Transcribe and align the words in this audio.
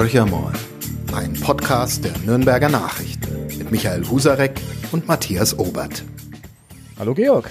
Horcher 0.00 0.24
ein 1.12 1.34
Podcast 1.34 2.02
der 2.06 2.16
Nürnberger 2.24 2.70
Nachrichten 2.70 3.48
mit 3.58 3.70
Michael 3.70 4.08
Husarek 4.08 4.58
und 4.92 5.06
Matthias 5.06 5.58
Obert. 5.58 6.04
Hallo 6.98 7.12
Georg. 7.12 7.50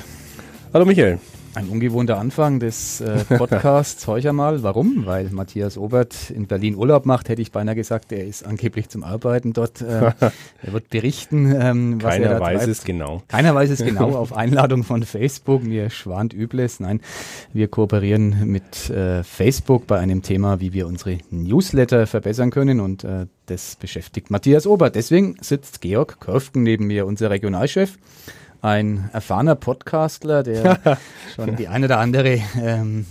Hallo 0.73 0.83
Michael. 0.83 1.20
Ein 1.55 1.67
ungewohnter 1.67 2.20
Anfang 2.20 2.59
des 2.59 3.01
äh, 3.01 3.23
Podcasts 3.38 4.05
heute 4.05 4.33
mal. 4.33 4.61
Warum? 4.61 5.05
Weil 5.07 5.29
Matthias 5.31 5.77
Obert 5.77 6.29
in 6.29 6.45
Berlin 6.45 6.75
Urlaub 6.75 7.07
macht, 7.07 7.27
hätte 7.27 7.41
ich 7.41 7.52
beinahe 7.52 7.75
gesagt, 7.75 8.11
er 8.11 8.25
ist 8.25 8.45
angeblich 8.45 8.89
zum 8.89 9.04
Arbeiten 9.04 9.54
dort. 9.54 9.81
Äh, 9.81 10.12
er 10.62 10.73
wird 10.73 10.89
berichten, 10.89 11.54
ähm, 11.59 12.02
was 12.04 12.13
Keiner 12.13 12.27
er 12.27 12.34
da 12.35 12.39
weiß 12.39 12.57
treibt. 12.59 12.71
es 12.71 12.84
genau. 12.84 13.23
Keiner 13.27 13.55
weiß 13.55 13.71
es 13.71 13.84
genau 13.84 14.16
auf 14.16 14.35
Einladung 14.35 14.84
von 14.84 15.04
Facebook. 15.04 15.63
Mir 15.63 15.89
schwant 15.89 16.34
Übles. 16.34 16.80
Nein, 16.80 17.02
wir 17.52 17.68
kooperieren 17.68 18.45
mit 18.45 18.89
äh, 18.91 19.23
Facebook 19.23 19.88
bei 19.88 19.97
einem 19.97 20.21
Thema, 20.21 20.59
wie 20.59 20.73
wir 20.73 20.86
unsere 20.86 21.17
Newsletter 21.31 22.05
verbessern 22.05 22.52
können 22.52 22.80
und 22.80 23.03
äh, 23.03 23.25
das 23.47 23.75
beschäftigt 23.75 24.30
Matthias 24.30 24.67
Obert. 24.67 24.95
Deswegen 24.95 25.36
sitzt 25.41 25.81
Georg 25.81 26.20
Körfgen 26.20 26.61
neben 26.61 26.86
mir, 26.86 27.08
unser 27.08 27.31
Regionalchef. 27.31 27.97
Ein 28.62 29.09
erfahrener 29.13 29.55
Podcastler, 29.55 30.44
der 30.44 30.80
schon 31.36 31.55
die 31.55 31.67
eine 31.67 31.86
oder 31.86 32.00
andere 32.00 32.41
ähm, 32.62 33.05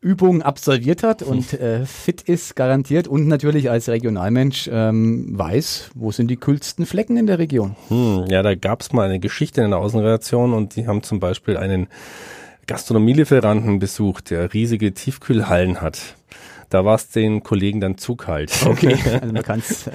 Übung 0.00 0.40
absolviert 0.40 1.02
hat 1.02 1.22
und 1.22 1.52
äh, 1.60 1.84
fit 1.84 2.22
ist, 2.22 2.56
garantiert. 2.56 3.06
Und 3.08 3.26
natürlich 3.26 3.70
als 3.70 3.88
Regionalmensch 3.88 4.68
ähm, 4.72 5.38
weiß, 5.38 5.90
wo 5.94 6.10
sind 6.10 6.28
die 6.28 6.36
kühlsten 6.36 6.86
Flecken 6.86 7.16
in 7.16 7.26
der 7.26 7.38
Region. 7.38 7.76
Hm, 7.88 8.24
ja, 8.28 8.42
da 8.42 8.54
gab 8.54 8.80
es 8.80 8.92
mal 8.92 9.06
eine 9.06 9.20
Geschichte 9.20 9.62
in 9.62 9.70
der 9.70 9.78
Außenredaktion 9.78 10.54
und 10.54 10.76
die 10.76 10.86
haben 10.86 11.02
zum 11.02 11.20
Beispiel 11.20 11.56
einen 11.56 11.88
Gastronomielieferanten 12.66 13.78
besucht, 13.78 14.30
der 14.30 14.54
riesige 14.54 14.94
Tiefkühlhallen 14.94 15.80
hat. 15.80 16.16
Da 16.70 16.84
war 16.84 16.94
es 16.94 17.08
den 17.08 17.42
Kollegen 17.42 17.80
dann 17.80 17.98
zu 17.98 18.14
kalt. 18.14 18.52
Okay, 18.64 18.96
also 19.20 19.32
man 19.32 19.42
kann 19.42 19.58
es 19.58 19.88
äh, 19.88 19.90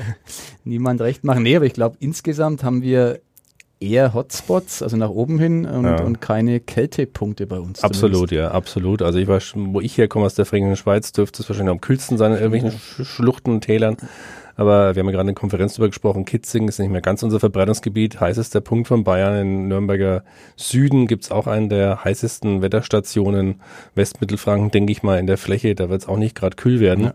niemand 0.65 1.01
recht 1.01 1.23
machen. 1.23 1.43
Nee, 1.43 1.55
aber 1.55 1.65
ich 1.65 1.73
glaube, 1.73 1.95
insgesamt 1.99 2.63
haben 2.63 2.81
wir 2.81 3.21
eher 3.79 4.13
Hotspots, 4.13 4.81
also 4.81 4.97
nach 4.97 5.09
oben 5.09 5.37
hin 5.39 5.65
und, 5.65 5.83
Ja. 5.85 6.01
und 6.01 6.21
keine 6.21 6.59
Kältepunkte 6.59 7.45
bei 7.47 7.59
uns. 7.59 7.83
Absolut, 7.83 8.31
ja, 8.31 8.51
absolut. 8.51 9.01
Also 9.01 9.19
ich 9.19 9.43
schon- 9.43 9.73
wo 9.73 9.81
ich 9.81 9.97
herkomme 9.97 10.25
aus 10.25 10.35
der 10.35 10.45
fränkischen 10.45 10.77
Schweiz, 10.77 11.11
dürfte 11.11 11.41
es 11.41 11.49
wahrscheinlich 11.49 11.71
am 11.71 11.81
kühlsten 11.81 12.17
sein 12.17 12.31
in 12.31 12.37
irgendwelchen 12.39 12.71
Sch 12.79 13.03
Schluchten 13.05 13.51
und 13.51 13.61
Tälern. 13.61 13.97
Aber 14.57 14.95
wir 14.95 15.01
haben 15.01 15.07
ja 15.07 15.11
gerade 15.11 15.23
in 15.29 15.35
der 15.35 15.35
Konferenz 15.35 15.73
darüber 15.73 15.89
gesprochen, 15.89 16.23
Kitzingen 16.23 16.69
ist 16.69 16.79
nicht 16.79 16.89
mehr 16.89 17.01
ganz 17.01 17.21
unser 17.23 17.41
Verbreitungsgebiet, 17.41 18.21
heißester 18.21 18.61
Punkt 18.61 18.87
von 18.87 19.03
Bayern. 19.03 19.35
In 19.35 19.67
Nürnberger 19.67 20.23
Süden 20.55 21.07
gibt's 21.07 21.29
auch 21.29 21.45
einen 21.47 21.67
der 21.67 22.05
heißesten 22.05 22.61
Wetterstationen. 22.61 23.59
Westmittelfranken, 23.95 24.71
denke 24.71 24.93
ich 24.93 25.03
mal, 25.03 25.19
in 25.19 25.27
der 25.27 25.37
Fläche, 25.37 25.75
da 25.75 25.89
wird's 25.89 26.07
auch 26.07 26.15
nicht 26.17 26.35
gerade 26.35 26.55
kühl 26.55 26.79
werden. 26.79 27.11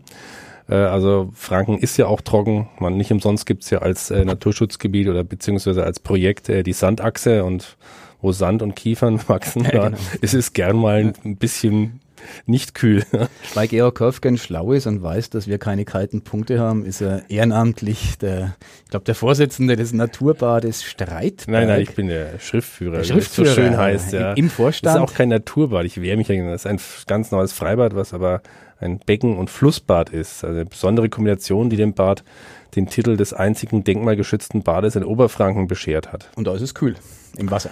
Äh, 0.69 0.75
Also 0.75 1.31
Franken 1.33 1.77
ist 1.77 1.97
ja 1.97 2.07
auch 2.07 2.21
trocken. 2.21 2.69
Man 2.79 2.97
nicht 2.97 3.11
umsonst 3.11 3.45
gibt's 3.45 3.69
ja 3.69 3.79
als 3.79 4.11
äh, 4.11 4.25
Naturschutzgebiet 4.25 5.07
oder 5.07 5.23
beziehungsweise 5.23 5.83
als 5.83 5.99
Projekt 5.99 6.49
äh, 6.49 6.63
die 6.63 6.73
Sandachse 6.73 7.43
und 7.43 7.77
wo 8.21 8.31
Sand 8.31 8.61
und 8.61 8.75
Kiefern 8.75 9.19
wachsen, 9.27 9.63
Ja, 9.63 9.71
da 9.71 9.85
genau. 9.89 9.97
ist 10.21 10.33
es 10.33 10.53
gern 10.53 10.77
mal 10.77 11.13
ein 11.23 11.37
bisschen 11.37 12.01
nicht 12.45 12.75
kühl. 12.75 13.03
Weil 13.55 13.67
Georg 13.67 13.95
Körfgen 13.95 14.37
schlau 14.37 14.73
ist 14.73 14.85
und 14.85 15.01
weiß, 15.01 15.31
dass 15.31 15.47
wir 15.47 15.57
keine 15.57 15.85
kalten 15.85 16.21
Punkte 16.21 16.59
haben, 16.59 16.85
ist 16.85 17.01
er 17.01 17.23
ehrenamtlich 17.29 18.17
der, 18.19 18.55
ich 18.85 18.91
glaube, 18.91 19.05
der 19.05 19.15
Vorsitzende 19.15 19.75
des 19.75 19.91
Naturbades 19.93 20.83
Streitberg. 20.83 21.47
Nein, 21.47 21.67
nein, 21.67 21.81
ich 21.81 21.95
bin 21.95 22.07
der 22.07 22.37
Schriftführer. 22.39 22.97
Der 22.97 23.03
Schriftführer, 23.05 23.47
so 23.47 23.55
schön 23.55 23.75
heißt, 23.75 24.13
ja. 24.13 24.33
im 24.33 24.51
Vorstand. 24.51 24.95
Das 24.95 25.01
ist 25.01 25.09
auch 25.09 25.15
kein 25.15 25.29
Naturbad. 25.29 25.85
Ich 25.85 25.99
wehre 25.99 26.17
mich 26.17 26.27
dagegen. 26.27 26.47
Das 26.47 26.65
ist 26.65 26.67
ein 26.67 26.79
ganz 27.07 27.31
neues 27.31 27.53
Freibad, 27.53 27.95
was 27.95 28.13
aber 28.13 28.41
ein 28.81 28.99
Becken- 28.99 29.37
und 29.37 29.49
Flussbad 29.49 30.09
ist. 30.09 30.43
Also 30.43 30.59
eine 30.59 30.65
besondere 30.65 31.09
Kombination, 31.09 31.69
die 31.69 31.77
dem 31.77 31.93
Bad 31.93 32.23
den 32.75 32.87
Titel 32.87 33.17
des 33.17 33.33
einzigen 33.33 33.83
denkmalgeschützten 33.83 34.63
Bades 34.63 34.95
in 34.95 35.03
Oberfranken 35.03 35.67
beschert 35.67 36.11
hat. 36.11 36.29
Und 36.35 36.47
da 36.47 36.55
ist 36.55 36.61
es 36.61 36.73
kühl 36.73 36.95
im 37.37 37.51
Wasser. 37.51 37.69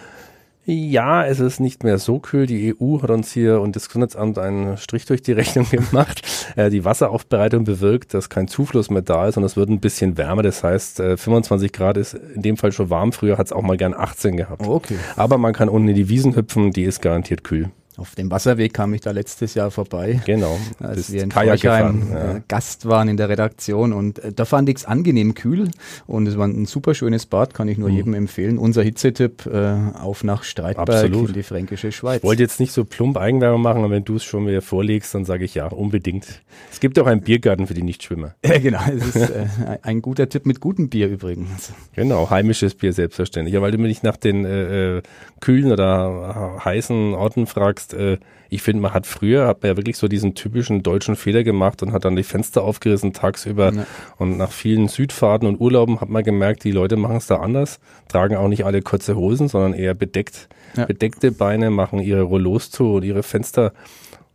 Ja, 0.65 1.25
es 1.25 1.39
ist 1.39 1.59
nicht 1.59 1.83
mehr 1.83 1.97
so 1.97 2.19
kühl. 2.19 2.45
Die 2.45 2.75
EU 2.79 3.01
hat 3.01 3.09
uns 3.09 3.31
hier 3.31 3.59
und 3.59 3.75
das 3.75 3.87
Gesundheitsamt 3.87 4.37
einen 4.37 4.77
Strich 4.77 5.05
durch 5.05 5.23
die 5.23 5.31
Rechnung 5.33 5.67
gemacht. 5.67 6.21
Äh, 6.55 6.69
die 6.69 6.85
Wasseraufbereitung 6.85 7.63
bewirkt, 7.63 8.13
dass 8.13 8.29
kein 8.29 8.47
Zufluss 8.47 8.91
mehr 8.91 9.01
da 9.01 9.27
ist 9.27 9.37
und 9.37 9.43
es 9.43 9.55
wird 9.55 9.69
ein 9.69 9.79
bisschen 9.79 10.17
wärmer. 10.17 10.43
Das 10.43 10.63
heißt, 10.63 10.99
äh, 10.99 11.17
25 11.17 11.71
Grad 11.71 11.97
ist 11.97 12.13
in 12.13 12.43
dem 12.43 12.57
Fall 12.57 12.71
schon 12.71 12.91
warm. 12.91 13.13
Früher 13.13 13.39
hat 13.39 13.47
es 13.47 13.53
auch 13.53 13.63
mal 13.63 13.77
gern 13.77 13.95
18 13.95 14.37
gehabt. 14.37 14.67
Okay. 14.67 14.97
Aber 15.15 15.39
man 15.39 15.53
kann 15.53 15.69
unten 15.69 15.87
in 15.87 15.95
die 15.95 16.07
Wiesen 16.07 16.35
hüpfen, 16.35 16.71
die 16.71 16.83
ist 16.83 17.01
garantiert 17.01 17.43
kühl. 17.43 17.71
Auf 17.99 18.15
dem 18.15 18.31
Wasserweg 18.31 18.73
kam 18.73 18.93
ich 18.93 19.01
da 19.01 19.11
letztes 19.11 19.55
Jahr 19.55 19.71
vorbei. 19.71 20.21
Genau. 20.25 20.57
Als 20.79 21.11
wir 21.11 21.21
in 21.21 21.29
Kajak 21.29 21.59
Forchheim 21.59 21.99
gefahren, 21.99 22.37
äh, 22.37 22.41
Gast 22.47 22.85
waren 22.85 23.09
in 23.09 23.17
der 23.17 23.27
Redaktion 23.27 23.91
und 23.91 24.19
äh, 24.19 24.31
da 24.31 24.45
fand 24.45 24.69
ich 24.69 24.77
es 24.77 24.85
angenehm 24.85 25.33
kühl 25.33 25.69
und 26.07 26.25
es 26.27 26.37
war 26.37 26.47
ein 26.47 26.65
super 26.65 26.93
schönes 26.93 27.25
Bad, 27.25 27.53
kann 27.53 27.67
ich 27.67 27.77
nur 27.77 27.89
jedem 27.89 28.13
empfehlen. 28.13 28.57
Unser 28.57 28.83
Hitzetipp 28.83 29.45
äh, 29.47 29.75
auf 29.99 30.23
nach 30.23 30.43
Streitberg 30.43 30.89
Absolut. 30.89 31.29
in 31.29 31.33
die 31.33 31.43
fränkische 31.43 31.91
Schweiz. 31.91 32.19
Ich 32.19 32.23
wollte 32.23 32.41
jetzt 32.41 32.61
nicht 32.61 32.71
so 32.71 32.85
plump 32.85 33.17
Eigenwerbung 33.17 33.61
machen, 33.61 33.83
aber 33.83 33.91
wenn 33.91 34.05
du 34.05 34.15
es 34.15 34.23
schon 34.23 34.47
wieder 34.47 34.61
vorlegst, 34.61 35.13
dann 35.13 35.25
sage 35.25 35.43
ich 35.43 35.55
ja, 35.55 35.67
unbedingt. 35.67 36.41
Es 36.71 36.79
gibt 36.79 36.97
auch 36.99 37.07
einen 37.07 37.21
Biergarten 37.21 37.67
für 37.67 37.73
die 37.73 37.83
Nichtschwimmer. 37.83 38.35
Ja, 38.49 38.57
genau, 38.57 38.79
es 38.97 39.15
ist 39.15 39.29
äh, 39.29 39.45
ein 39.83 40.01
guter 40.01 40.27
Tipp 40.27 40.47
mit 40.47 40.59
gutem 40.59 40.89
Bier 40.89 41.07
übrigens. 41.07 41.71
Genau, 41.93 42.31
heimisches 42.31 42.73
Bier 42.73 42.93
selbstverständlich. 42.93 43.53
Ja, 43.53 43.61
weil 43.61 43.71
du 43.71 43.77
mich 43.77 44.01
nach 44.01 44.17
den 44.17 44.43
äh, 44.43 44.97
äh, 44.97 45.01
kühlen 45.39 45.71
oder 45.71 46.59
heißen 46.65 47.13
Orten 47.13 47.45
fragst, 47.45 47.88
äh, 47.93 48.17
ich 48.51 48.61
finde, 48.63 48.81
man 48.81 48.93
hat 48.93 49.05
früher, 49.05 49.47
hat 49.47 49.61
man 49.61 49.71
ja 49.71 49.77
wirklich 49.77 49.97
so 49.97 50.07
diesen 50.07 50.33
typischen 50.33 50.81
deutschen 50.81 51.15
Fehler 51.15 51.43
gemacht 51.43 51.83
und 51.83 51.91
hat 51.93 52.05
dann 52.05 52.15
die 52.15 52.23
Fenster 52.23 52.63
aufgerissen 52.63 53.13
tagsüber. 53.13 53.71
Ja. 53.73 53.85
Und 54.17 54.37
nach 54.37 54.51
vielen 54.51 54.87
Südfahrten 54.87 55.47
und 55.47 55.59
Urlauben 55.59 56.01
hat 56.01 56.09
man 56.09 56.23
gemerkt, 56.23 56.63
die 56.63 56.71
Leute 56.71 56.95
machen 56.95 57.17
es 57.17 57.27
da 57.27 57.35
anders, 57.37 57.79
tragen 58.07 58.35
auch 58.35 58.47
nicht 58.47 58.65
alle 58.65 58.81
kurze 58.81 59.15
Hosen, 59.15 59.47
sondern 59.49 59.73
eher 59.73 59.93
bedeckt, 59.93 60.49
Ja. 60.75 60.85
bedeckte 60.85 61.31
Beine, 61.31 61.69
machen 61.69 61.99
ihre 61.99 62.23
Rollos 62.23 62.71
zu 62.71 62.93
und 62.95 63.03
ihre 63.03 63.21
Fenster. 63.23 63.71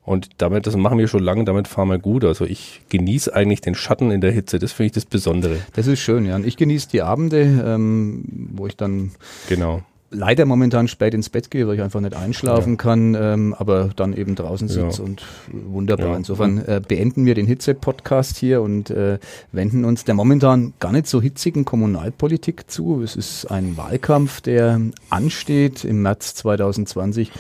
Und 0.05 0.29
damit, 0.39 0.67
das 0.67 0.77
machen 0.77 0.99
wir 0.99 1.09
schon 1.09 1.23
lange, 1.23 1.45
damit 1.45 1.67
fahren 1.67 1.89
wir 1.89 1.99
gut. 1.99 2.25
Also 2.25 2.45
ich 2.45 2.83
genieße 2.91 3.35
eigentlich 3.35 3.63
den 3.63 3.75
Schatten 3.75 4.11
in 4.11 4.21
der 4.21 4.33
Hitze. 4.33 4.59
Das 4.59 4.71
finde 4.73 4.87
ich 4.89 4.93
das 4.93 5.07
Besondere. 5.07 5.57
Das 5.73 5.87
ist 5.87 6.01
schön, 6.01 6.27
ja. 6.27 6.37
Und 6.37 6.47
ich 6.47 6.57
genieße 6.59 6.89
die 6.91 7.01
Abende, 7.03 7.41
ähm, 7.67 8.23
wo 8.53 8.67
ich 8.67 8.77
dann 8.77 9.13
Genau. 9.49 9.83
Leider 10.15 10.45
momentan 10.47 10.89
spät 10.89 11.13
ins 11.15 11.29
Bett 11.29 11.51
gehe, 11.51 11.67
weil 11.67 11.75
ich 11.75 11.83
einfach 11.83 12.01
nicht 12.01 12.15
einschlafen 12.17 12.77
kann, 12.77 13.15
ähm, 13.19 13.55
aber 13.59 13.91
dann 13.97 14.15
eben 14.15 14.35
draußen 14.35 14.69
sitze 14.69 14.99
Ja. 15.03 15.05
und 15.05 15.23
wunderbar. 15.51 16.11
Ja. 16.11 16.17
Insofern 16.17 16.59
äh, 16.65 16.81
beenden 16.87 17.27
wir 17.27 17.35
den 17.35 17.47
Hitze-Podcast 17.47 18.37
hier 18.37 18.63
und 18.63 18.91
äh, 18.91 19.19
wenden 19.53 19.85
uns 19.85 20.05
der 20.05 20.15
momentan 20.15 20.73
gar 20.81 20.93
nicht 20.93 21.07
so 21.07 21.21
hitzigen 21.21 21.65
Kommunalpolitik 21.65 22.71
zu. 22.71 23.03
Es 23.03 23.17
ist 23.17 23.47
ein 23.51 23.77
Wahlkampf, 23.77 24.41
der 24.41 24.81
ansteht 25.11 25.85
im 25.85 26.03
März 26.03 26.35
2020. 26.37 27.31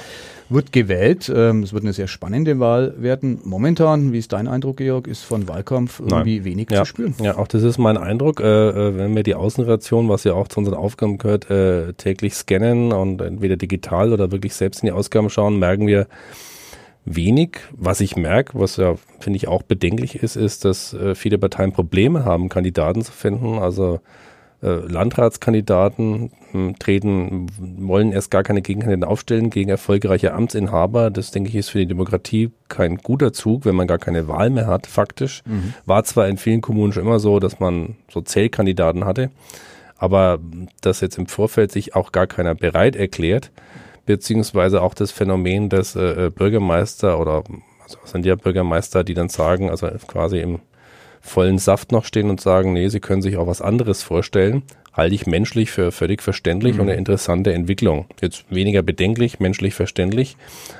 Wird 0.50 0.72
gewählt. 0.72 1.32
Ähm, 1.34 1.62
es 1.62 1.72
wird 1.72 1.84
eine 1.84 1.92
sehr 1.92 2.06
spannende 2.06 2.60
Wahl 2.60 2.94
werden. 2.98 3.40
Momentan, 3.44 4.12
wie 4.12 4.18
ist 4.18 4.32
dein 4.32 4.46
Eindruck, 4.46 4.76
Georg, 4.76 5.06
ist 5.06 5.22
von 5.22 5.48
Wahlkampf 5.48 6.00
irgendwie 6.00 6.44
wenig 6.44 6.70
ja. 6.70 6.80
zu 6.80 6.86
spüren. 6.86 7.14
Ja, 7.20 7.38
auch 7.38 7.48
das 7.48 7.62
ist 7.62 7.78
mein 7.78 7.96
Eindruck. 7.96 8.40
Äh, 8.40 8.68
äh, 8.68 8.96
wenn 8.96 9.16
wir 9.16 9.22
die 9.22 9.34
Außenration, 9.34 10.08
was 10.08 10.24
ja 10.24 10.34
auch 10.34 10.48
zu 10.48 10.58
unseren 10.58 10.76
Aufgaben 10.76 11.16
gehört, 11.16 11.50
äh, 11.50 11.94
täglich 11.94 12.34
scannen 12.34 12.92
und 12.92 13.22
entweder 13.22 13.56
digital 13.56 14.12
oder 14.12 14.32
wirklich 14.32 14.54
selbst 14.54 14.82
in 14.82 14.86
die 14.86 14.92
Ausgaben 14.92 15.30
schauen, 15.30 15.58
merken 15.58 15.86
wir 15.86 16.06
wenig. 17.06 17.58
Was 17.72 18.00
ich 18.00 18.16
merke, 18.16 18.58
was 18.58 18.76
ja, 18.76 18.96
finde 19.20 19.38
ich, 19.38 19.48
auch 19.48 19.62
bedenklich 19.62 20.16
ist, 20.16 20.36
ist, 20.36 20.64
dass 20.64 20.92
äh, 20.92 21.14
viele 21.14 21.38
Parteien 21.38 21.72
Probleme 21.72 22.24
haben, 22.24 22.50
Kandidaten 22.50 23.02
zu 23.02 23.12
finden. 23.12 23.58
Also 23.58 24.00
Landratskandidaten 24.68 26.30
hm, 26.52 26.78
treten, 26.78 27.46
wollen 27.58 28.12
erst 28.12 28.30
gar 28.30 28.42
keine 28.42 28.62
Gegenkandidaten 28.62 29.10
aufstellen 29.10 29.50
gegen 29.50 29.70
erfolgreiche 29.70 30.32
Amtsinhaber. 30.32 31.10
Das, 31.10 31.30
denke 31.30 31.50
ich, 31.50 31.56
ist 31.56 31.70
für 31.70 31.78
die 31.78 31.86
Demokratie 31.86 32.50
kein 32.68 32.96
guter 32.98 33.32
Zug, 33.32 33.64
wenn 33.64 33.74
man 33.74 33.86
gar 33.86 33.98
keine 33.98 34.28
Wahl 34.28 34.50
mehr 34.50 34.66
hat, 34.66 34.86
faktisch. 34.86 35.42
War 35.86 36.04
zwar 36.04 36.28
in 36.28 36.38
vielen 36.38 36.60
Kommunen 36.60 36.92
schon 36.92 37.04
immer 37.04 37.18
so, 37.18 37.40
dass 37.40 37.60
man 37.60 37.96
so 38.10 38.20
Zählkandidaten 38.20 39.04
hatte, 39.04 39.30
aber 39.96 40.38
dass 40.80 41.00
jetzt 41.00 41.18
im 41.18 41.26
Vorfeld 41.26 41.72
sich 41.72 41.94
auch 41.94 42.12
gar 42.12 42.26
keiner 42.26 42.54
bereit 42.54 42.96
erklärt, 42.96 43.50
beziehungsweise 44.06 44.82
auch 44.82 44.94
das 44.94 45.10
Phänomen, 45.10 45.68
dass 45.68 45.96
äh, 45.96 46.26
äh, 46.26 46.30
Bürgermeister 46.30 47.18
oder 47.20 47.44
also 47.82 47.98
sind 48.04 48.24
ja 48.24 48.34
Bürgermeister, 48.34 49.04
die 49.04 49.14
dann 49.14 49.28
sagen, 49.28 49.70
also 49.70 49.88
quasi 50.06 50.40
im 50.40 50.60
vollen 51.24 51.58
Saft 51.58 51.90
noch 51.90 52.04
stehen 52.04 52.28
und 52.28 52.40
sagen, 52.40 52.74
nee, 52.74 52.88
sie 52.88 53.00
können 53.00 53.22
sich 53.22 53.38
auch 53.38 53.46
was 53.46 53.62
anderes 53.62 54.02
vorstellen, 54.02 54.62
halte 54.92 55.14
ich 55.14 55.26
menschlich 55.26 55.70
für 55.70 55.90
völlig 55.90 56.22
verständlich 56.22 56.74
und 56.74 56.82
eine 56.82 56.94
interessante 56.94 57.52
Entwicklung. 57.52 58.04
Jetzt 58.20 58.44
weniger 58.50 58.82
bedenklich, 58.82 59.40
menschlich 59.40 59.74
verständlich, 59.74 60.36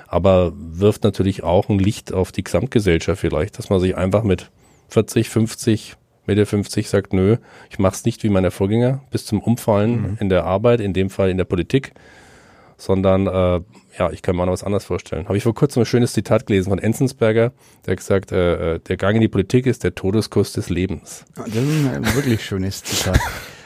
aber 0.06 0.52
wirft 0.54 1.02
natürlich 1.02 1.42
auch 1.42 1.70
ein 1.70 1.78
Licht 1.78 2.12
auf 2.12 2.30
die 2.30 2.44
Gesamtgesellschaft 2.44 3.20
vielleicht, 3.20 3.58
dass 3.58 3.70
man 3.70 3.80
sich 3.80 3.96
einfach 3.96 4.22
mit 4.22 4.50
40, 4.88 5.30
50, 5.30 5.96
Mitte 6.26 6.44
50 6.44 6.88
sagt, 6.90 7.14
nö, 7.14 7.38
ich 7.70 7.78
mache 7.78 7.94
es 7.94 8.04
nicht 8.04 8.22
wie 8.22 8.28
meine 8.28 8.50
Vorgänger 8.50 9.02
bis 9.10 9.24
zum 9.24 9.40
Umfallen 9.40 10.18
in 10.20 10.28
der 10.28 10.44
Arbeit, 10.44 10.80
in 10.80 10.92
dem 10.92 11.08
Fall 11.08 11.30
in 11.30 11.38
der 11.38 11.44
Politik 11.44 11.92
sondern 12.76 13.26
äh, 13.26 13.60
ja, 13.98 14.10
ich 14.10 14.22
kann 14.22 14.36
mir 14.36 14.42
auch 14.42 14.46
noch 14.46 14.52
was 14.52 14.64
anderes 14.64 14.84
vorstellen. 14.84 15.26
Habe 15.26 15.36
ich 15.36 15.42
vor 15.42 15.54
kurzem 15.54 15.82
ein 15.82 15.86
schönes 15.86 16.12
Zitat 16.12 16.46
gelesen 16.46 16.70
von 16.70 16.78
Enzensberger, 16.78 17.52
der 17.86 17.96
gesagt, 17.96 18.32
äh, 18.32 18.74
äh 18.74 18.78
der 18.80 18.96
Gang 18.96 19.14
in 19.16 19.20
die 19.20 19.28
Politik 19.28 19.66
ist 19.66 19.84
der 19.84 19.94
Todeskuss 19.94 20.52
des 20.52 20.70
Lebens. 20.70 21.24
Das 21.36 21.48
ist 21.48 21.56
ein 21.56 22.14
wirklich 22.14 22.44
schönes 22.44 22.82
Zitat. 22.82 23.20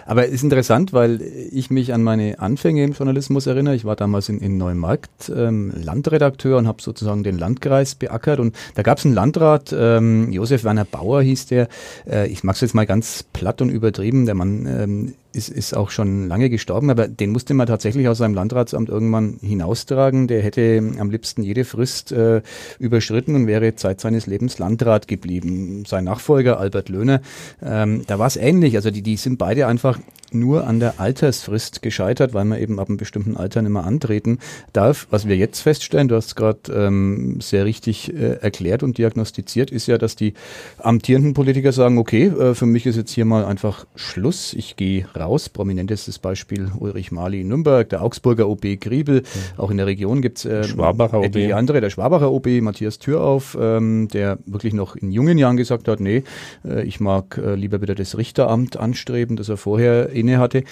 Aber 0.09 0.25
ist 0.25 0.43
interessant, 0.43 0.95
weil 0.95 1.21
ich 1.21 1.71
mich 1.71 1.93
an 1.93 2.03
meine 2.03 2.39
Anfänge 2.39 2.83
im 2.83 2.93
Journalismus 2.93 3.47
erinnere. 3.47 3.75
Ich 3.75 3.85
war 3.85 3.95
damals 3.95 4.31
in, 4.31 4.39
in 4.39 4.57
Neumarkt 4.57 5.31
ähm, 5.35 5.71
Landredakteur 5.77 6.57
und 6.57 6.67
habe 6.67 6.81
sozusagen 6.81 7.23
den 7.25 7.37
Landkreis 7.37 7.95
beackert. 7.95 8.41
Und 8.41 8.57
da 8.75 8.83
gab 8.83 8.97
es 8.97 9.05
einen 9.05 9.15
Landrat, 9.15 9.75
ähm, 9.79 10.33
Josef 10.33 10.65
Werner 10.65 10.87
Bauer 10.87 11.21
hieß 11.21 11.49
der. 11.49 11.69
Äh, 12.09 12.29
ich 12.29 12.43
mag 12.43 12.55
es 12.55 12.63
jetzt 12.63 12.75
mal 12.75 12.87
ganz 12.87 13.23
platt 13.35 13.61
und 13.61 13.69
übertrieben. 13.69 14.25
Der 14.25 14.35
Mann 14.35 14.65
ähm, 14.65 15.15
ist, 15.39 15.49
ist 15.49 15.75
auch 15.75 15.91
schon 15.91 16.29
lange 16.29 16.51
gestorben, 16.51 16.91
aber 16.91 17.09
den 17.09 17.31
musste 17.31 17.55
man 17.55 17.67
tatsächlich 17.67 18.09
aus 18.09 18.19
seinem 18.19 18.35
Landratsamt 18.35 18.89
irgendwann 18.89 19.39
hinaustragen. 19.41 20.27
Der 20.27 20.43
hätte 20.43 20.83
am 20.99 21.11
liebsten 21.11 21.43
jede 21.43 21.65
Frist 21.65 22.13
äh, 22.13 22.43
überschritten 22.79 23.35
und 23.35 23.47
wäre 23.47 23.77
Zeit 23.77 24.01
seines 24.01 24.27
Lebens 24.27 24.59
Landrat 24.59 25.09
geblieben. 25.09 25.85
Sein 25.87 26.05
Nachfolger 26.05 26.59
Albert 26.59 26.89
Löhner, 26.89 27.23
ähm, 27.63 28.03
da 28.07 28.19
war 28.19 28.27
es 28.27 28.37
ähnlich. 28.37 28.77
Also 28.77 28.91
die, 28.91 29.03
die 29.03 29.17
sind 29.17 29.39
beide 29.39 29.67
einfach 29.67 29.99
nur 30.35 30.67
an 30.67 30.81
der 30.81 31.01
Altersfrist 31.01 31.83
gescheitert, 31.83 32.35
weil 32.35 32.45
man 32.45 32.61
eben 32.61 32.79
ab 32.79 32.89
einem 32.89 32.97
bestimmten 32.97 33.37
Alter 33.37 33.63
nicht 33.63 33.73
mehr 33.73 33.85
antreten 33.85 34.39
darf. 34.73 35.07
Was 35.11 35.27
wir 35.27 35.37
jetzt 35.37 35.61
feststellen, 35.61 36.09
du 36.09 36.17
hast 36.17 36.27
es 36.27 36.35
gerade 36.35 36.73
ähm, 36.73 37.41
sehr 37.41 37.65
richtig 37.65 38.13
äh, 38.15 38.39
erklärt 38.41 38.83
und 38.83 38.99
diagnostiziert, 38.99 39.71
ist 39.71 39.87
ja, 39.87 39.99
dass 39.99 40.17
die 40.17 40.35
amtierenden 40.79 41.35
Politiker 41.35 41.73
sagen, 41.73 41.99
okay, 41.99 42.27
äh, 42.27 42.55
für 42.55 42.67
mich 42.67 42.87
ist 42.87 42.97
jetzt 42.97 43.13
hier 43.13 43.25
mal 43.25 43.45
einfach 43.45 43.87
Schluss, 43.95 44.53
ich 44.55 44.77
gehe 44.77 45.07
raus. 45.17 45.49
Prominentestes 45.49 46.19
Beispiel 46.19 46.71
Ulrich 46.79 47.13
Mali 47.13 47.41
in 47.41 47.49
Nürnberg, 47.49 47.89
der 47.89 48.03
Augsburger 48.03 48.49
OB 48.49 48.81
Griebel, 48.81 49.23
mhm. 49.23 49.61
auch 49.61 49.71
in 49.71 49.77
der 49.77 49.87
Region 49.87 50.23
gibt 50.23 50.39
es 50.39 50.45
äh, 50.45 50.65
Schwabacher 50.65 51.21
OB. 51.21 51.37
andere, 51.53 51.81
der 51.81 51.91
Schwabacher 51.91 52.31
OB, 52.31 52.47
Matthias 52.61 52.99
Türauf, 52.99 53.57
ähm, 53.61 54.09
der 54.09 54.39
wirklich 54.47 54.75
noch 54.75 54.97
in 54.97 55.13
jungen 55.13 55.39
Jahren 55.39 55.57
gesagt 55.57 55.89
hat, 55.89 56.01
nee, 56.01 56.25
äh, 56.65 56.83
ich 56.85 57.01
mag 57.01 57.39
äh, 57.39 57.55
lieber 57.55 57.81
wieder 57.81 57.95
das 57.95 58.17
Richteramt 58.17 58.77
anstreben, 58.77 59.37
das 59.37 59.49
er 59.49 59.57
vorher 59.57 60.11
inne 60.19 60.39
hatte. 60.39 60.65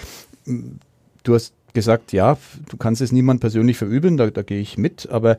Du 1.25 1.34
hast 1.34 1.54
gesagt, 1.72 2.12
ja, 2.12 2.38
du 2.69 2.76
kannst 2.76 3.02
es 3.02 3.12
niemand 3.12 3.40
persönlich 3.40 3.76
verübeln, 3.76 4.16
da, 4.16 4.31
da 4.31 4.43
gehe 4.43 4.60
ich 4.60 4.78
mit, 4.78 5.08
aber 5.10 5.37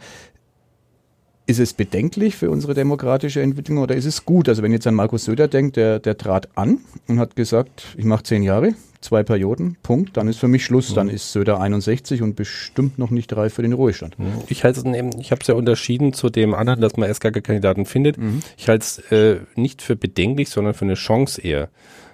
ist 1.47 1.59
es 1.59 1.73
bedenklich 1.73 2.35
für 2.35 2.51
unsere 2.51 2.73
demokratische 2.73 3.41
Entwicklung 3.41 3.77
oder 3.77 3.95
ist 3.95 4.05
es 4.05 4.25
gut? 4.25 4.49
Also 4.49 4.61
wenn 4.63 4.73
jetzt 4.73 4.85
an 4.85 4.95
Markus 4.95 5.23
Söder 5.23 5.47
denkt, 5.47 5.77
der, 5.77 5.99
der 5.99 6.17
trat 6.17 6.49
an 6.55 6.79
und 7.07 7.19
hat 7.19 7.37
gesagt, 7.37 7.95
ich 7.97 8.03
mache 8.03 8.23
zehn 8.23 8.43
Jahre, 8.43 8.73
zwei 8.99 9.23
Perioden, 9.23 9.77
Punkt, 9.81 10.17
dann 10.17 10.27
ist 10.27 10.39
für 10.39 10.49
mich 10.49 10.65
Schluss. 10.65 10.93
Dann 10.93 11.07
ist 11.07 11.31
Söder 11.31 11.61
61 11.61 12.21
und 12.21 12.35
bestimmt 12.35 12.99
noch 12.99 13.11
nicht 13.11 13.35
reif 13.35 13.53
für 13.53 13.61
den 13.61 13.71
Ruhestand. 13.71 14.17
Ich 14.49 14.65
halte 14.65 14.81
es 14.81 14.85
eben, 14.85 15.17
ich 15.21 15.31
habe 15.31 15.39
es 15.41 15.47
ja 15.47 15.55
unterschieden 15.55 16.11
zu 16.11 16.29
dem 16.29 16.53
anderen, 16.53 16.81
dass 16.81 16.97
man 16.97 17.07
erst 17.07 17.21
gar 17.21 17.31
keine 17.31 17.43
Kandidaten 17.43 17.85
findet. 17.85 18.17
Mhm. 18.17 18.41
Ich 18.57 18.67
halte 18.67 18.83
es 18.83 18.97
äh, 19.11 19.39
nicht 19.55 19.81
für 19.81 19.95
bedenklich, 19.95 20.49
sondern 20.49 20.73
für 20.73 20.85
eine 20.85 20.95
Chance 20.95 21.41
eher. 21.41 21.69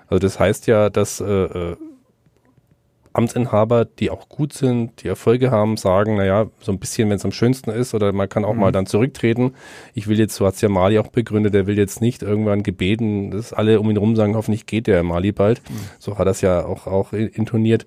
Also 0.07 0.19
das 0.19 0.39
heißt 0.39 0.67
ja, 0.67 0.89
dass 0.89 1.19
äh, 1.19 1.25
äh, 1.25 1.75
Amtsinhaber, 3.13 3.85
die 3.85 4.09
auch 4.09 4.27
gut 4.27 4.53
sind, 4.53 5.03
die 5.03 5.07
Erfolge 5.07 5.51
haben, 5.51 5.77
sagen, 5.77 6.17
naja, 6.17 6.47
so 6.59 6.71
ein 6.71 6.79
bisschen, 6.79 7.09
wenn 7.09 7.17
es 7.17 7.25
am 7.25 7.31
schönsten 7.31 7.69
ist, 7.69 7.93
oder 7.93 8.11
man 8.11 8.27
kann 8.27 8.43
auch 8.43 8.53
mhm. 8.53 8.59
mal 8.59 8.71
dann 8.71 8.87
zurücktreten. 8.87 9.53
Ich 9.93 10.07
will 10.07 10.17
jetzt, 10.17 10.35
so 10.35 10.47
hat 10.47 10.55
es 10.55 10.61
ja 10.61 10.69
Mali 10.69 10.97
auch 10.97 11.07
begründet, 11.07 11.53
der 11.53 11.67
will 11.67 11.77
jetzt 11.77 12.01
nicht 12.01 12.23
irgendwann 12.23 12.63
gebeten, 12.63 13.31
dass 13.31 13.53
alle 13.53 13.79
um 13.79 13.89
ihn 13.89 13.97
rum 13.97 14.15
sagen, 14.15 14.35
hoffentlich 14.35 14.65
geht 14.65 14.87
der 14.87 15.03
Mali 15.03 15.31
bald. 15.31 15.61
Mhm. 15.69 15.75
So 15.99 16.17
hat 16.17 16.27
er 16.27 16.31
es 16.31 16.41
ja 16.41 16.65
auch, 16.65 16.87
auch 16.87 17.13
intoniert. 17.13 17.85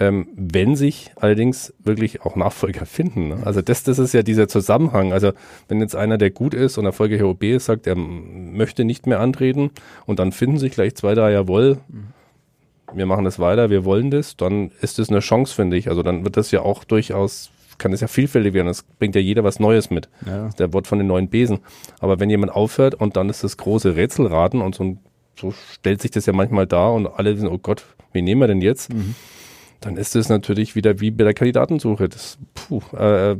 Ähm, 0.00 0.28
wenn 0.34 0.74
sich 0.74 1.10
allerdings 1.16 1.74
wirklich 1.78 2.22
auch 2.22 2.34
Nachfolger 2.34 2.86
finden. 2.86 3.28
Ne? 3.28 3.42
Also 3.44 3.60
das, 3.60 3.82
das 3.84 3.98
ist 3.98 4.14
ja 4.14 4.22
dieser 4.22 4.48
Zusammenhang. 4.48 5.12
Also 5.12 5.32
wenn 5.68 5.80
jetzt 5.80 5.94
einer, 5.94 6.16
der 6.16 6.30
gut 6.30 6.54
ist 6.54 6.78
und 6.78 6.86
erfolgreicher 6.86 7.26
OB 7.26 7.44
ist, 7.44 7.66
sagt, 7.66 7.86
er 7.86 7.94
möchte 7.94 8.84
nicht 8.84 9.06
mehr 9.06 9.20
antreten 9.20 9.70
und 10.06 10.18
dann 10.18 10.32
finden 10.32 10.58
sich 10.58 10.72
gleich 10.72 10.94
zwei, 10.94 11.14
drei, 11.14 11.32
jawohl, 11.32 11.78
mhm 11.88 12.14
wir 12.94 13.06
machen 13.06 13.24
das 13.24 13.38
weiter, 13.38 13.70
wir 13.70 13.84
wollen 13.84 14.10
das, 14.10 14.36
dann 14.36 14.70
ist 14.80 14.98
das 14.98 15.08
eine 15.08 15.20
Chance, 15.20 15.54
finde 15.54 15.76
ich. 15.76 15.88
Also 15.88 16.02
dann 16.02 16.24
wird 16.24 16.36
das 16.36 16.50
ja 16.50 16.62
auch 16.62 16.84
durchaus, 16.84 17.50
kann 17.78 17.92
es 17.92 18.00
ja 18.00 18.08
vielfältig 18.08 18.54
werden. 18.54 18.68
Es 18.68 18.82
bringt 18.82 19.14
ja 19.14 19.20
jeder 19.20 19.44
was 19.44 19.60
Neues 19.60 19.90
mit. 19.90 20.08
Ja. 20.26 20.50
Der 20.58 20.72
Wort 20.72 20.86
von 20.86 20.98
den 20.98 21.06
neuen 21.06 21.28
Besen. 21.28 21.60
Aber 22.00 22.20
wenn 22.20 22.30
jemand 22.30 22.52
aufhört 22.52 22.94
und 22.94 23.16
dann 23.16 23.28
ist 23.28 23.44
das 23.44 23.56
große 23.56 23.96
Rätselraten 23.96 24.60
und 24.60 24.74
so, 24.74 24.96
so 25.38 25.52
stellt 25.72 26.02
sich 26.02 26.10
das 26.10 26.26
ja 26.26 26.32
manchmal 26.32 26.66
dar 26.66 26.92
und 26.92 27.06
alle 27.06 27.36
sind, 27.36 27.48
oh 27.48 27.58
Gott, 27.58 27.84
wie 28.12 28.22
nehmen 28.22 28.40
wir 28.40 28.48
denn 28.48 28.60
jetzt? 28.60 28.92
Mhm 28.92 29.14
dann 29.82 29.96
ist 29.96 30.16
es 30.16 30.28
natürlich 30.28 30.74
wieder 30.76 31.00
wie 31.00 31.10
bei 31.10 31.24
der 31.24 31.34
Kandidatensuche. 31.34 32.08
Das 32.08 32.38
puh, 32.54 32.80
äh, 32.96 33.36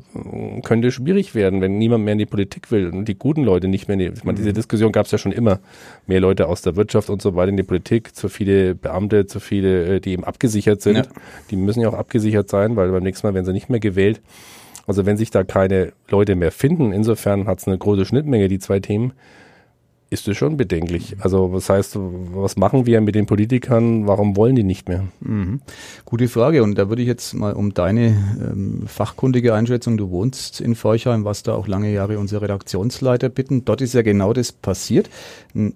könnte 0.62 0.90
schwierig 0.90 1.34
werden, 1.34 1.60
wenn 1.60 1.78
niemand 1.78 2.04
mehr 2.04 2.12
in 2.12 2.18
die 2.18 2.26
Politik 2.26 2.70
will 2.70 2.88
und 2.88 3.06
die 3.06 3.14
guten 3.14 3.44
Leute 3.44 3.68
nicht 3.68 3.88
mehr 3.88 3.94
in 3.94 3.98
die. 4.00 4.06
Ich 4.06 4.24
meine, 4.24 4.36
diese 4.36 4.50
mhm. 4.50 4.54
Diskussion 4.54 4.92
gab 4.92 5.06
es 5.06 5.12
ja 5.12 5.18
schon 5.18 5.32
immer. 5.32 5.60
Mehr 6.06 6.20
Leute 6.20 6.48
aus 6.48 6.60
der 6.62 6.76
Wirtschaft 6.76 7.10
und 7.10 7.22
so 7.22 7.34
weiter 7.36 7.50
in 7.50 7.56
die 7.56 7.62
Politik, 7.62 8.14
zu 8.16 8.28
viele 8.28 8.74
Beamte, 8.74 9.26
zu 9.26 9.40
viele, 9.40 9.96
äh, 9.96 10.00
die 10.00 10.12
eben 10.12 10.24
abgesichert 10.24 10.82
sind. 10.82 10.96
Ja. 10.96 11.02
Die 11.50 11.56
müssen 11.56 11.80
ja 11.80 11.88
auch 11.88 11.94
abgesichert 11.94 12.50
sein, 12.50 12.76
weil 12.76 12.90
beim 12.90 13.04
nächsten 13.04 13.26
Mal 13.26 13.34
werden 13.34 13.46
sie 13.46 13.52
nicht 13.52 13.70
mehr 13.70 13.80
gewählt. 13.80 14.20
Also 14.86 15.06
wenn 15.06 15.16
sich 15.16 15.30
da 15.30 15.44
keine 15.44 15.92
Leute 16.08 16.34
mehr 16.34 16.50
finden, 16.50 16.92
insofern 16.92 17.46
hat 17.46 17.60
es 17.60 17.68
eine 17.68 17.78
große 17.78 18.04
Schnittmenge, 18.04 18.48
die 18.48 18.58
zwei 18.58 18.80
Themen 18.80 19.12
ist 20.12 20.28
es 20.28 20.36
schon 20.36 20.58
bedenklich. 20.58 21.16
Also 21.20 21.52
was 21.52 21.70
heißt, 21.70 21.96
was 21.98 22.56
machen 22.56 22.84
wir 22.84 23.00
mit 23.00 23.14
den 23.14 23.26
Politikern? 23.26 24.06
Warum 24.06 24.36
wollen 24.36 24.54
die 24.54 24.62
nicht 24.62 24.88
mehr? 24.88 25.04
Mhm. 25.20 25.60
Gute 26.04 26.28
Frage. 26.28 26.62
Und 26.62 26.76
da 26.76 26.90
würde 26.90 27.00
ich 27.00 27.08
jetzt 27.08 27.32
mal 27.32 27.54
um 27.54 27.72
deine 27.72 28.08
ähm, 28.40 28.82
fachkundige 28.86 29.54
Einschätzung, 29.54 29.96
du 29.96 30.10
wohnst 30.10 30.60
in 30.60 30.74
Forchheim, 30.74 31.24
warst 31.24 31.48
da 31.48 31.54
auch 31.54 31.66
lange 31.66 31.92
Jahre 31.92 32.18
unser 32.18 32.42
Redaktionsleiter 32.42 33.30
bitten. 33.30 33.64
Dort 33.64 33.80
ist 33.80 33.94
ja 33.94 34.02
genau 34.02 34.34
das 34.34 34.52
passiert. 34.52 35.08
Ein 35.54 35.74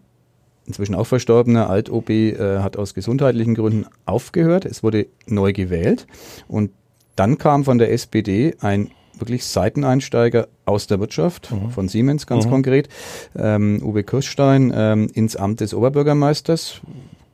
inzwischen 0.66 0.94
auch 0.94 1.06
verstorbener 1.06 1.70
Alt-OB 1.70 2.10
äh, 2.10 2.58
hat 2.58 2.76
aus 2.76 2.92
gesundheitlichen 2.92 3.54
Gründen 3.54 3.86
aufgehört. 4.04 4.66
Es 4.66 4.82
wurde 4.82 5.06
neu 5.26 5.52
gewählt. 5.52 6.06
Und 6.46 6.72
dann 7.14 7.38
kam 7.38 7.64
von 7.64 7.78
der 7.78 7.90
SPD 7.90 8.54
ein 8.60 8.90
wirklich 9.18 9.44
Seiteneinsteiger 9.44 10.48
aus 10.64 10.86
der 10.86 11.00
Wirtschaft, 11.00 11.50
mhm. 11.50 11.70
von 11.70 11.88
Siemens 11.88 12.26
ganz 12.26 12.46
mhm. 12.46 12.50
konkret, 12.50 12.88
ähm, 13.36 13.80
Uwe 13.82 14.04
Kirschstein, 14.04 14.72
ähm, 14.74 15.08
ins 15.12 15.36
Amt 15.36 15.60
des 15.60 15.74
Oberbürgermeisters. 15.74 16.80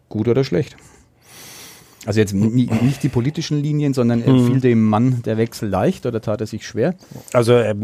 Gut 0.08 0.28
oder 0.28 0.44
schlecht? 0.44 0.76
Also 2.04 2.18
jetzt 2.18 2.34
nicht 2.34 3.02
die 3.04 3.08
politischen 3.08 3.62
Linien, 3.62 3.94
sondern 3.94 4.22
er 4.22 4.34
fiel 4.34 4.60
dem 4.60 4.84
Mann 4.84 5.22
der 5.24 5.36
Wechsel 5.36 5.68
leicht 5.68 6.04
oder 6.04 6.20
tat 6.20 6.40
er 6.40 6.48
sich 6.48 6.66
schwer? 6.66 6.96
Also 7.32 7.52
er, 7.52 7.76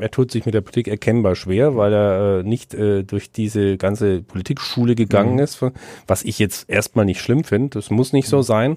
er 0.00 0.10
tut 0.10 0.30
sich 0.30 0.46
mit 0.46 0.54
der 0.54 0.62
Politik 0.62 0.88
erkennbar 0.88 1.34
schwer, 1.34 1.76
weil 1.76 1.92
er 1.92 2.38
äh, 2.38 2.42
nicht 2.42 2.72
äh, 2.72 3.02
durch 3.02 3.32
diese 3.32 3.76
ganze 3.76 4.22
Politikschule 4.22 4.94
gegangen 4.94 5.34
mhm. 5.34 5.40
ist, 5.40 5.60
was 6.06 6.22
ich 6.22 6.38
jetzt 6.38 6.70
erstmal 6.70 7.04
nicht 7.04 7.20
schlimm 7.20 7.44
finde. 7.44 7.78
Das 7.78 7.90
muss 7.90 8.14
nicht 8.14 8.28
so 8.28 8.38
mhm. 8.38 8.42
sein. 8.42 8.76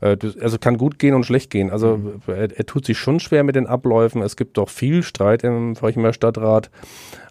Äh, 0.00 0.16
also 0.40 0.58
kann 0.58 0.78
gut 0.78 0.98
gehen 0.98 1.14
und 1.14 1.24
schlecht 1.24 1.50
gehen. 1.50 1.70
Also 1.70 1.96
mhm. 1.96 2.22
er, 2.26 2.56
er, 2.56 2.66
tut 2.66 2.84
sich 2.86 2.98
schon 2.98 3.20
schwer 3.20 3.44
mit 3.44 3.56
den 3.56 3.66
Abläufen. 3.66 4.22
Es 4.22 4.36
gibt 4.36 4.56
doch 4.56 4.68
viel 4.68 5.02
Streit 5.02 5.44
im 5.44 5.76
Feuchmer 5.76 6.12
Stadtrat, 6.12 6.70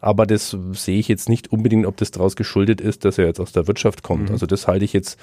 aber 0.02 0.26
das 0.26 0.56
sehe 0.74 1.00
ich 1.00 1.08
jetzt 1.08 1.30
nicht 1.30 1.52
unbedingt, 1.52 1.86
ob 1.86 1.98
das 1.98 2.12
daraus 2.12 2.36
geschuldet 2.36 2.82
ist, 2.82 3.06
dass 3.06 3.18
er 3.18 3.26
jetzt 3.26 3.40
aus 3.40 3.52
der 3.52 3.68
Wirtschaft 3.68 4.04
kommt. 4.04 4.28
Mhm. 4.28 4.32
Also 4.32 4.46
das 4.46 4.68
halte 4.68 4.86
ich 4.86 4.94
jetzt 4.94 5.20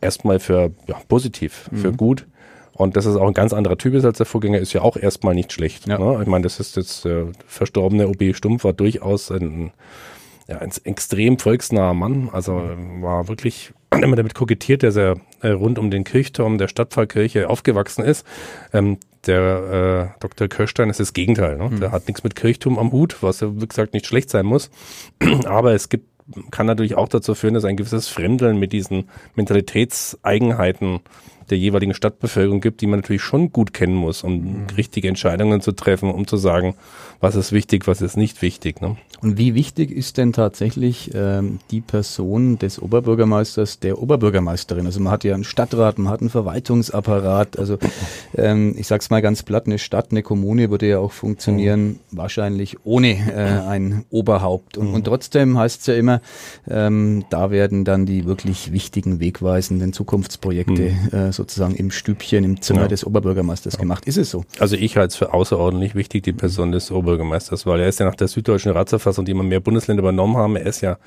erstmal 0.00 0.38
für 0.38 0.70
ja, 0.86 1.00
positiv, 1.08 1.68
mhm. 1.70 1.76
für 1.76 1.92
gut. 1.92 2.26
Und 2.72 2.96
dass 2.96 3.06
es 3.06 3.16
auch 3.16 3.26
ein 3.26 3.34
ganz 3.34 3.52
anderer 3.52 3.76
Typ 3.76 3.94
ist 3.94 4.04
als 4.04 4.18
der 4.18 4.26
Vorgänger, 4.26 4.58
ist 4.58 4.72
ja 4.72 4.82
auch 4.82 4.96
erstmal 4.96 5.34
nicht 5.34 5.52
schlecht. 5.52 5.88
Ja. 5.88 5.98
Ne? 5.98 6.22
Ich 6.22 6.28
meine, 6.28 6.44
das 6.44 6.60
ist 6.60 6.76
jetzt 6.76 7.04
der 7.04 7.18
äh, 7.18 7.32
verstorbene 7.46 8.06
OB 8.06 8.36
Stumpf 8.36 8.62
war 8.62 8.72
durchaus 8.72 9.32
ein 9.32 9.72
ja, 10.46 10.58
ein 10.58 10.72
extrem 10.84 11.38
volksnaher 11.38 11.92
Mann. 11.92 12.30
Also 12.32 12.54
war 13.00 13.28
wirklich 13.28 13.72
immer 13.92 14.16
damit 14.16 14.34
kokettiert, 14.34 14.82
dass 14.82 14.96
er 14.96 15.16
äh, 15.40 15.48
rund 15.48 15.78
um 15.78 15.90
den 15.90 16.04
Kirchturm 16.04 16.58
der 16.58 16.68
Stadtpfarrkirche 16.68 17.48
aufgewachsen 17.48 18.04
ist. 18.04 18.26
Ähm, 18.72 18.98
der 19.26 20.12
äh, 20.16 20.20
Dr. 20.20 20.48
Kirstein 20.48 20.90
ist 20.90 21.00
das 21.00 21.12
Gegenteil. 21.12 21.56
Ne? 21.56 21.68
Mhm. 21.70 21.80
Der 21.80 21.92
hat 21.92 22.06
nichts 22.06 22.22
mit 22.22 22.36
Kirchturm 22.36 22.78
am 22.78 22.92
Hut, 22.92 23.22
was 23.22 23.40
ja 23.40 23.60
wie 23.60 23.66
gesagt 23.66 23.94
nicht 23.94 24.06
schlecht 24.06 24.30
sein 24.30 24.46
muss. 24.46 24.70
Aber 25.44 25.74
es 25.74 25.88
gibt 25.88 26.06
kann 26.50 26.66
natürlich 26.66 26.94
auch 26.94 27.08
dazu 27.08 27.34
führen, 27.34 27.54
dass 27.54 27.64
ein 27.64 27.78
gewisses 27.78 28.08
Fremdeln 28.08 28.58
mit 28.58 28.74
diesen 28.74 29.08
Mentalitätseigenheiten 29.34 31.00
der 31.50 31.58
jeweiligen 31.58 31.94
Stadtbevölkerung 31.94 32.60
gibt, 32.60 32.80
die 32.80 32.86
man 32.86 33.00
natürlich 33.00 33.22
schon 33.22 33.52
gut 33.52 33.72
kennen 33.72 33.94
muss, 33.94 34.22
um 34.22 34.34
mhm. 34.34 34.66
richtige 34.76 35.08
Entscheidungen 35.08 35.60
zu 35.60 35.72
treffen, 35.72 36.10
um 36.10 36.26
zu 36.26 36.36
sagen, 36.36 36.74
was 37.20 37.34
ist 37.34 37.52
wichtig, 37.52 37.86
was 37.86 38.00
ist 38.00 38.16
nicht 38.16 38.42
wichtig. 38.42 38.80
Ne? 38.80 38.96
Und 39.20 39.38
wie 39.38 39.54
wichtig 39.54 39.90
ist 39.90 40.18
denn 40.18 40.32
tatsächlich 40.32 41.10
ähm, 41.14 41.58
die 41.70 41.80
Person 41.80 42.58
des 42.58 42.80
Oberbürgermeisters, 42.80 43.80
der 43.80 44.00
Oberbürgermeisterin? 44.00 44.86
Also 44.86 45.00
man 45.00 45.12
hat 45.12 45.24
ja 45.24 45.34
einen 45.34 45.44
Stadtrat, 45.44 45.98
man 45.98 46.12
hat 46.12 46.20
einen 46.20 46.30
Verwaltungsapparat. 46.30 47.58
Also 47.58 47.78
ähm, 48.36 48.74
ich 48.78 48.86
sag's 48.86 49.10
mal 49.10 49.20
ganz 49.20 49.42
platt, 49.42 49.66
eine 49.66 49.78
Stadt, 49.78 50.12
eine 50.12 50.22
Kommune 50.22 50.70
würde 50.70 50.88
ja 50.88 51.00
auch 51.00 51.10
funktionieren, 51.10 51.86
mhm. 51.86 51.98
wahrscheinlich 52.12 52.76
ohne 52.84 53.08
äh, 53.08 53.68
ein 53.68 54.04
Oberhaupt. 54.10 54.78
Und, 54.78 54.88
mhm. 54.88 54.94
und 54.94 55.04
trotzdem 55.04 55.58
heißt 55.58 55.80
es 55.80 55.86
ja 55.86 55.94
immer, 55.94 56.20
ähm, 56.68 57.24
da 57.30 57.50
werden 57.50 57.84
dann 57.84 58.06
die 58.06 58.26
wirklich 58.26 58.70
wichtigen, 58.70 59.18
wegweisenden 59.18 59.92
Zukunftsprojekte 59.92 60.92
mhm. 61.10 61.18
äh, 61.18 61.32
sozusagen 61.38 61.74
im 61.74 61.90
Stübchen, 61.90 62.44
im 62.44 62.60
Zimmer 62.60 62.82
ja. 62.82 62.88
des 62.88 63.06
Oberbürgermeisters 63.06 63.74
ja. 63.74 63.80
gemacht. 63.80 64.04
Ist 64.04 64.18
es 64.18 64.30
so? 64.30 64.44
Also 64.58 64.76
ich 64.76 64.96
halte 64.96 65.12
es 65.12 65.16
für 65.16 65.32
außerordentlich 65.32 65.94
wichtig, 65.94 66.22
die 66.24 66.34
Person 66.34 66.72
des 66.72 66.90
Oberbürgermeisters, 66.90 67.64
weil 67.64 67.80
er 67.80 67.88
ist 67.88 68.00
ja 68.00 68.06
nach 68.06 68.14
der 68.14 68.28
süddeutschen 68.28 68.72
Ratserfassung, 68.72 69.24
die 69.24 69.32
immer 69.32 69.42
mehr 69.42 69.60
Bundesländer 69.60 70.02
übernommen 70.02 70.36
haben, 70.36 70.56
er 70.56 70.66
ist 70.66 70.82
ja 70.82 70.98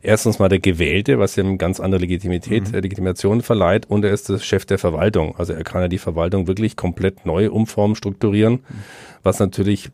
erstens 0.00 0.38
mal 0.38 0.48
der 0.48 0.60
Gewählte, 0.60 1.18
was 1.18 1.36
ihm 1.36 1.58
ganz 1.58 1.80
andere 1.80 2.00
Legitimität, 2.00 2.68
mhm. 2.68 2.80
Legitimation 2.80 3.42
verleiht 3.42 3.86
und 3.86 4.04
er 4.04 4.12
ist 4.12 4.28
der 4.28 4.38
Chef 4.38 4.64
der 4.66 4.78
Verwaltung. 4.78 5.34
Also 5.36 5.52
er 5.52 5.64
kann 5.64 5.82
ja 5.82 5.88
die 5.88 5.98
Verwaltung 5.98 6.46
wirklich 6.46 6.76
komplett 6.76 7.26
neu 7.26 7.50
umformen, 7.50 7.96
strukturieren, 7.96 8.54
mhm. 8.54 8.84
was 9.22 9.38
natürlich 9.40 9.90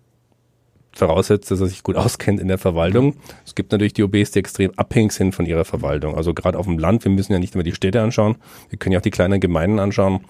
voraussetzt, 0.93 1.51
dass 1.51 1.61
er 1.61 1.67
sich 1.67 1.83
gut 1.83 1.97
auskennt 1.97 2.41
in 2.41 2.49
der 2.49 2.59
Verwaltung. 2.59 3.17
Es 3.45 3.55
gibt 3.55 3.73
natürlich 3.73 3.93
die 3.93 4.03
OBs, 4.03 4.33
die 4.33 4.39
extrem 4.39 4.73
abhängig 4.77 5.13
sind 5.13 5.35
von 5.35 5.47
ihrer 5.47 5.65
Verwaltung. 5.65 6.17
Also 6.17 6.35
gerade 6.35 6.59
auf 6.59 6.67
dem 6.67 6.79
Land, 6.79 7.05
wir 7.05 7.13
müssen 7.13 7.33
ja 7.33 7.39
nicht 7.39 7.55
immer 7.55 7.65
die 7.65 7.75
Städte 7.75 8.01
anschauen, 8.01 8.37
wir 8.69 8.79
können 8.79 8.93
ja 8.93 8.99
auch 8.99 9.03
die 9.03 9.11
kleinen 9.11 9.41
Gemeinden 9.41 9.79
anschauen. 9.79 10.21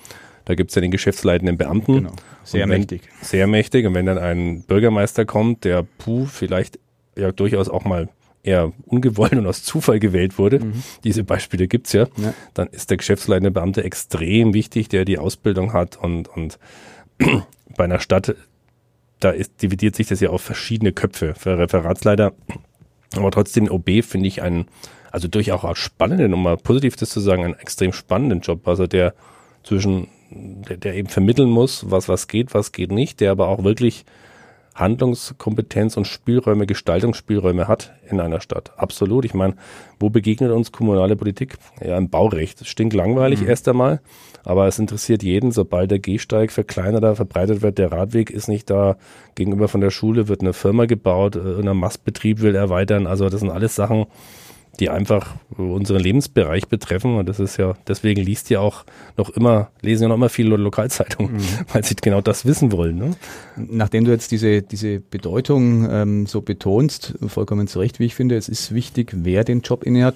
Da 0.46 0.54
gibt 0.54 0.70
es 0.70 0.74
ja 0.74 0.80
den 0.80 0.90
geschäftsleitenden 0.90 1.58
Beamten. 1.58 1.94
Genau. 1.94 2.12
Sehr 2.44 2.62
wenn, 2.62 2.80
mächtig. 2.80 3.02
Sehr 3.20 3.46
mächtig. 3.46 3.86
Und 3.86 3.94
wenn 3.94 4.06
dann 4.06 4.18
ein 4.18 4.62
Bürgermeister 4.62 5.24
kommt, 5.24 5.64
der 5.64 5.86
puh, 5.98 6.26
vielleicht 6.26 6.78
ja 7.16 7.30
durchaus 7.30 7.68
auch 7.68 7.84
mal 7.84 8.08
eher 8.42 8.72
ungewollt 8.86 9.34
und 9.34 9.46
aus 9.46 9.62
Zufall 9.62 10.00
gewählt 10.00 10.38
wurde, 10.38 10.60
mhm. 10.60 10.82
diese 11.04 11.24
Beispiele 11.24 11.68
gibt's 11.68 11.92
ja, 11.92 12.06
ja, 12.16 12.34
dann 12.54 12.68
ist 12.68 12.90
der 12.90 12.96
geschäftsleitende 12.96 13.50
Beamte 13.50 13.84
extrem 13.84 14.54
wichtig, 14.54 14.88
der 14.88 15.04
die 15.04 15.18
Ausbildung 15.18 15.72
hat 15.72 15.96
und, 15.98 16.28
und 16.28 16.58
bei 17.76 17.84
einer 17.84 18.00
Stadt, 18.00 18.34
da 19.20 19.30
ist, 19.30 19.62
dividiert 19.62 19.96
sich 19.96 20.08
das 20.08 20.20
ja 20.20 20.30
auf 20.30 20.42
verschiedene 20.42 20.92
Köpfe 20.92 21.34
für 21.34 21.58
Referatsleiter. 21.58 22.32
Aber 23.16 23.30
trotzdem 23.30 23.70
OB 23.70 24.04
finde 24.04 24.28
ich 24.28 24.42
einen, 24.42 24.66
also 25.10 25.28
durchaus 25.28 25.64
auch 25.64 25.76
spannenden, 25.76 26.34
um 26.34 26.42
mal 26.42 26.56
positiv 26.56 26.96
das 26.96 27.10
zu 27.10 27.20
sagen, 27.20 27.44
einen 27.44 27.54
extrem 27.54 27.92
spannenden 27.92 28.40
Job. 28.40 28.66
Also 28.66 28.86
der 28.86 29.14
zwischen, 29.62 30.08
der, 30.30 30.76
der 30.76 30.94
eben 30.94 31.08
vermitteln 31.08 31.50
muss, 31.50 31.90
was, 31.90 32.08
was 32.08 32.28
geht, 32.28 32.54
was 32.54 32.72
geht 32.72 32.92
nicht, 32.92 33.20
der 33.20 33.32
aber 33.32 33.48
auch 33.48 33.64
wirklich 33.64 34.04
Handlungskompetenz 34.74 35.96
und 35.96 36.06
Spielräume, 36.06 36.66
Gestaltungsspielräume 36.66 37.68
hat 37.68 37.92
in 38.08 38.20
einer 38.20 38.40
Stadt. 38.40 38.72
Absolut. 38.76 39.24
Ich 39.24 39.34
meine, 39.34 39.54
wo 39.98 40.10
begegnet 40.10 40.50
uns 40.52 40.72
kommunale 40.72 41.16
Politik? 41.16 41.56
Ja, 41.84 41.98
im 41.98 42.08
Baurecht. 42.08 42.66
Stinkt 42.66 42.94
langweilig 42.94 43.42
mhm. 43.42 43.48
erst 43.48 43.68
einmal, 43.68 44.00
aber 44.44 44.66
es 44.66 44.78
interessiert 44.78 45.22
jeden, 45.22 45.52
sobald 45.52 45.90
der 45.90 45.98
Gehsteig 45.98 46.52
verkleinert 46.52 47.02
oder 47.02 47.16
verbreitet 47.16 47.62
wird, 47.62 47.78
der 47.78 47.92
Radweg 47.92 48.30
ist 48.30 48.48
nicht 48.48 48.70
da, 48.70 48.96
gegenüber 49.34 49.68
von 49.68 49.80
der 49.80 49.90
Schule 49.90 50.28
wird 50.28 50.40
eine 50.40 50.52
Firma 50.52 50.86
gebaut, 50.86 51.36
äh, 51.36 51.60
ein 51.60 51.76
Mastbetrieb 51.76 52.40
will 52.40 52.54
erweitern. 52.54 53.06
Also 53.06 53.28
das 53.28 53.40
sind 53.40 53.50
alles 53.50 53.74
Sachen, 53.74 54.06
die 54.78 54.88
einfach 54.88 55.34
unseren 55.56 56.00
Lebensbereich 56.00 56.68
betreffen. 56.68 57.16
Und 57.16 57.28
das 57.28 57.40
ist 57.40 57.56
ja, 57.56 57.74
deswegen 57.86 58.22
liest 58.22 58.50
ihr 58.50 58.60
auch 58.60 58.84
noch 59.16 59.30
immer, 59.30 59.70
lesen 59.82 60.04
ja 60.04 60.08
noch 60.08 60.14
immer 60.14 60.28
viele 60.28 60.56
Lokalzeitungen, 60.56 61.34
mhm. 61.34 61.42
weil 61.72 61.84
sie 61.84 61.96
genau 61.96 62.20
das 62.20 62.44
wissen 62.44 62.72
wollen. 62.72 62.96
Ne? 62.96 63.10
Nachdem 63.56 64.04
du 64.04 64.10
jetzt 64.10 64.30
diese, 64.30 64.62
diese 64.62 65.00
Bedeutung 65.00 65.88
ähm, 65.90 66.26
so 66.26 66.40
betonst, 66.40 67.14
vollkommen 67.26 67.66
zu 67.66 67.78
Recht, 67.80 67.98
wie 67.98 68.06
ich 68.06 68.14
finde, 68.14 68.36
es 68.36 68.48
ist 68.48 68.74
wichtig, 68.74 69.12
wer 69.16 69.44
den 69.44 69.60
Job 69.60 69.84
innehat. 69.84 70.14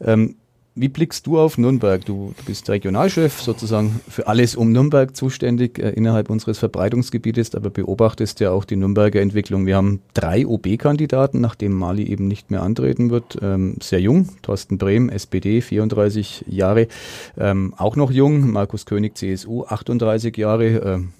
Ähm, 0.00 0.36
wie 0.74 0.88
blickst 0.88 1.26
du 1.26 1.38
auf 1.38 1.58
Nürnberg? 1.58 2.04
Du, 2.04 2.34
bist 2.46 2.68
Regionalchef, 2.70 3.40
sozusagen 3.40 4.00
für 4.08 4.26
alles 4.26 4.56
um 4.56 4.72
Nürnberg 4.72 5.14
zuständig 5.14 5.78
äh, 5.78 5.90
innerhalb 5.90 6.30
unseres 6.30 6.58
Verbreitungsgebietes, 6.58 7.54
aber 7.54 7.68
beobachtest 7.68 8.40
ja 8.40 8.50
auch 8.50 8.64
die 8.64 8.76
Nürnberger 8.76 9.20
Entwicklung. 9.20 9.66
Wir 9.66 9.76
haben 9.76 10.00
drei 10.14 10.46
OB-Kandidaten, 10.46 11.40
nachdem 11.40 11.72
Mali 11.72 12.04
eben 12.04 12.26
nicht 12.26 12.50
mehr 12.50 12.62
antreten 12.62 13.10
wird. 13.10 13.38
Ähm, 13.42 13.76
sehr 13.82 14.00
jung, 14.00 14.30
Thorsten 14.40 14.78
Brehm, 14.78 15.10
SPD, 15.10 15.60
34 15.60 16.46
Jahre. 16.48 16.88
Ähm, 17.36 17.74
auch 17.76 17.96
noch 17.96 18.10
jung, 18.10 18.50
Markus 18.50 18.86
König, 18.86 19.18
CSU, 19.18 19.64
38 19.64 20.36
Jahre. 20.38 20.66
Ähm, 20.66 21.12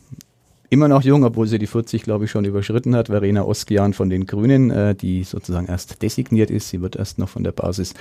immer 0.72 0.88
noch 0.88 1.02
jung, 1.02 1.22
obwohl 1.22 1.46
sie 1.46 1.58
die 1.58 1.66
40, 1.66 2.02
glaube 2.02 2.24
ich, 2.24 2.30
schon 2.30 2.46
überschritten 2.46 2.96
hat. 2.96 3.08
Verena 3.08 3.42
Oskian 3.42 3.92
von 3.92 4.08
den 4.08 4.26
Grünen, 4.26 4.70
äh, 4.70 4.94
die 4.94 5.22
sozusagen 5.22 5.66
erst 5.66 6.02
designiert 6.02 6.50
ist. 6.50 6.70
Sie 6.70 6.80
wird 6.80 6.96
erst 6.96 7.18
noch 7.18 7.28
von 7.28 7.44
der 7.44 7.52
Basis 7.52 7.92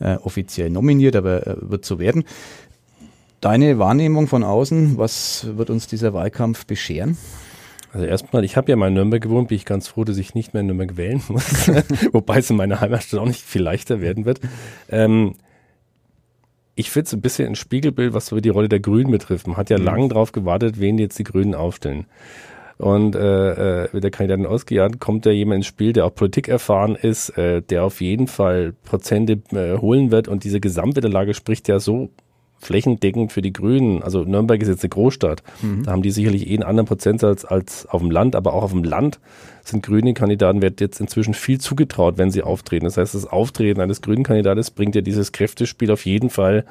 äh, 0.00 0.16
offiziell 0.16 0.68
nominiert, 0.68 1.14
aber 1.14 1.46
äh, 1.46 1.56
wird 1.60 1.84
so 1.84 2.00
werden. 2.00 2.24
Deine 3.40 3.78
Wahrnehmung 3.78 4.26
von 4.26 4.42
außen, 4.42 4.98
was 4.98 5.46
wird 5.56 5.70
uns 5.70 5.86
dieser 5.86 6.14
Wahlkampf 6.14 6.66
bescheren? 6.66 7.16
Also 7.92 8.06
erstmal, 8.06 8.44
ich 8.44 8.56
habe 8.56 8.70
ja 8.70 8.76
mal 8.76 8.88
in 8.88 8.94
Nürnberg 8.94 9.22
gewohnt, 9.22 9.48
bin 9.48 9.56
ich 9.56 9.64
ganz 9.64 9.86
froh, 9.86 10.02
dass 10.02 10.16
ich 10.16 10.34
nicht 10.34 10.52
mehr 10.52 10.62
in 10.62 10.66
Nürnberg 10.66 10.96
wählen 10.96 11.22
muss, 11.28 11.68
wobei 12.12 12.38
es 12.38 12.50
in 12.50 12.56
meiner 12.56 12.80
Heimatstadt 12.80 13.20
auch 13.20 13.26
nicht 13.26 13.40
viel 13.40 13.62
leichter 13.62 14.00
werden 14.00 14.24
wird. 14.24 14.40
Ähm, 14.88 15.34
ich 16.76 16.90
finde 16.90 17.06
es 17.06 17.12
ein 17.14 17.22
bisschen 17.22 17.48
ein 17.48 17.54
Spiegelbild, 17.56 18.12
was 18.12 18.26
so 18.26 18.38
die 18.38 18.50
Rolle 18.50 18.68
der 18.68 18.80
Grünen 18.80 19.10
betrifft. 19.10 19.46
Man 19.46 19.56
hat 19.56 19.70
ja 19.70 19.78
mhm. 19.78 19.84
lange 19.84 20.08
drauf 20.08 20.30
gewartet, 20.30 20.78
wen 20.78 20.98
jetzt 20.98 21.18
die 21.18 21.24
Grünen 21.24 21.54
aufstellen. 21.54 22.06
Und 22.78 23.16
äh, 23.16 23.84
äh, 23.84 23.88
mit 23.92 24.04
der 24.04 24.10
Kandidatin 24.10 24.44
ausgejagt 24.44 25.00
kommt 25.00 25.24
da 25.24 25.30
jemand 25.30 25.60
ins 25.60 25.66
Spiel, 25.66 25.94
der 25.94 26.04
auch 26.04 26.14
Politik 26.14 26.48
erfahren 26.48 26.94
ist, 26.94 27.30
äh, 27.38 27.62
der 27.62 27.84
auf 27.84 28.02
jeden 28.02 28.26
Fall 28.26 28.74
Prozente 28.84 29.40
äh, 29.52 29.78
holen 29.78 30.10
wird. 30.10 30.28
Und 30.28 30.44
diese 30.44 30.60
Gesamtwetterlage 30.60 31.32
spricht 31.32 31.68
ja 31.68 31.80
so 31.80 32.10
flächendeckend 32.58 33.32
für 33.32 33.42
die 33.42 33.52
Grünen. 33.52 34.02
Also 34.02 34.24
Nürnberg 34.24 34.60
ist 34.60 34.68
jetzt 34.68 34.82
eine 34.82 34.90
Großstadt. 34.90 35.42
Mhm. 35.62 35.84
Da 35.84 35.92
haben 35.92 36.02
die 36.02 36.10
sicherlich 36.10 36.48
eh 36.48 36.54
einen 36.54 36.62
anderen 36.62 36.86
Prozentsatz 36.86 37.44
als 37.44 37.86
auf 37.86 38.00
dem 38.00 38.10
Land, 38.10 38.34
aber 38.34 38.54
auch 38.54 38.62
auf 38.62 38.72
dem 38.72 38.84
Land 38.84 39.20
sind 39.62 39.84
grüne 39.84 40.14
Kandidaten 40.14 40.62
wird 40.62 40.80
jetzt 40.80 41.00
inzwischen 41.00 41.34
viel 41.34 41.60
zugetraut, 41.60 42.18
wenn 42.18 42.30
sie 42.30 42.42
auftreten. 42.42 42.84
Das 42.84 42.96
heißt, 42.96 43.14
das 43.14 43.26
Auftreten 43.26 43.80
eines 43.80 44.00
grünen 44.00 44.22
Kandidates 44.22 44.70
bringt 44.70 44.94
ja 44.94 45.00
dieses 45.00 45.32
Kräftespiel 45.32 45.90
auf 45.90 46.04
jeden 46.06 46.30
Fall 46.30 46.64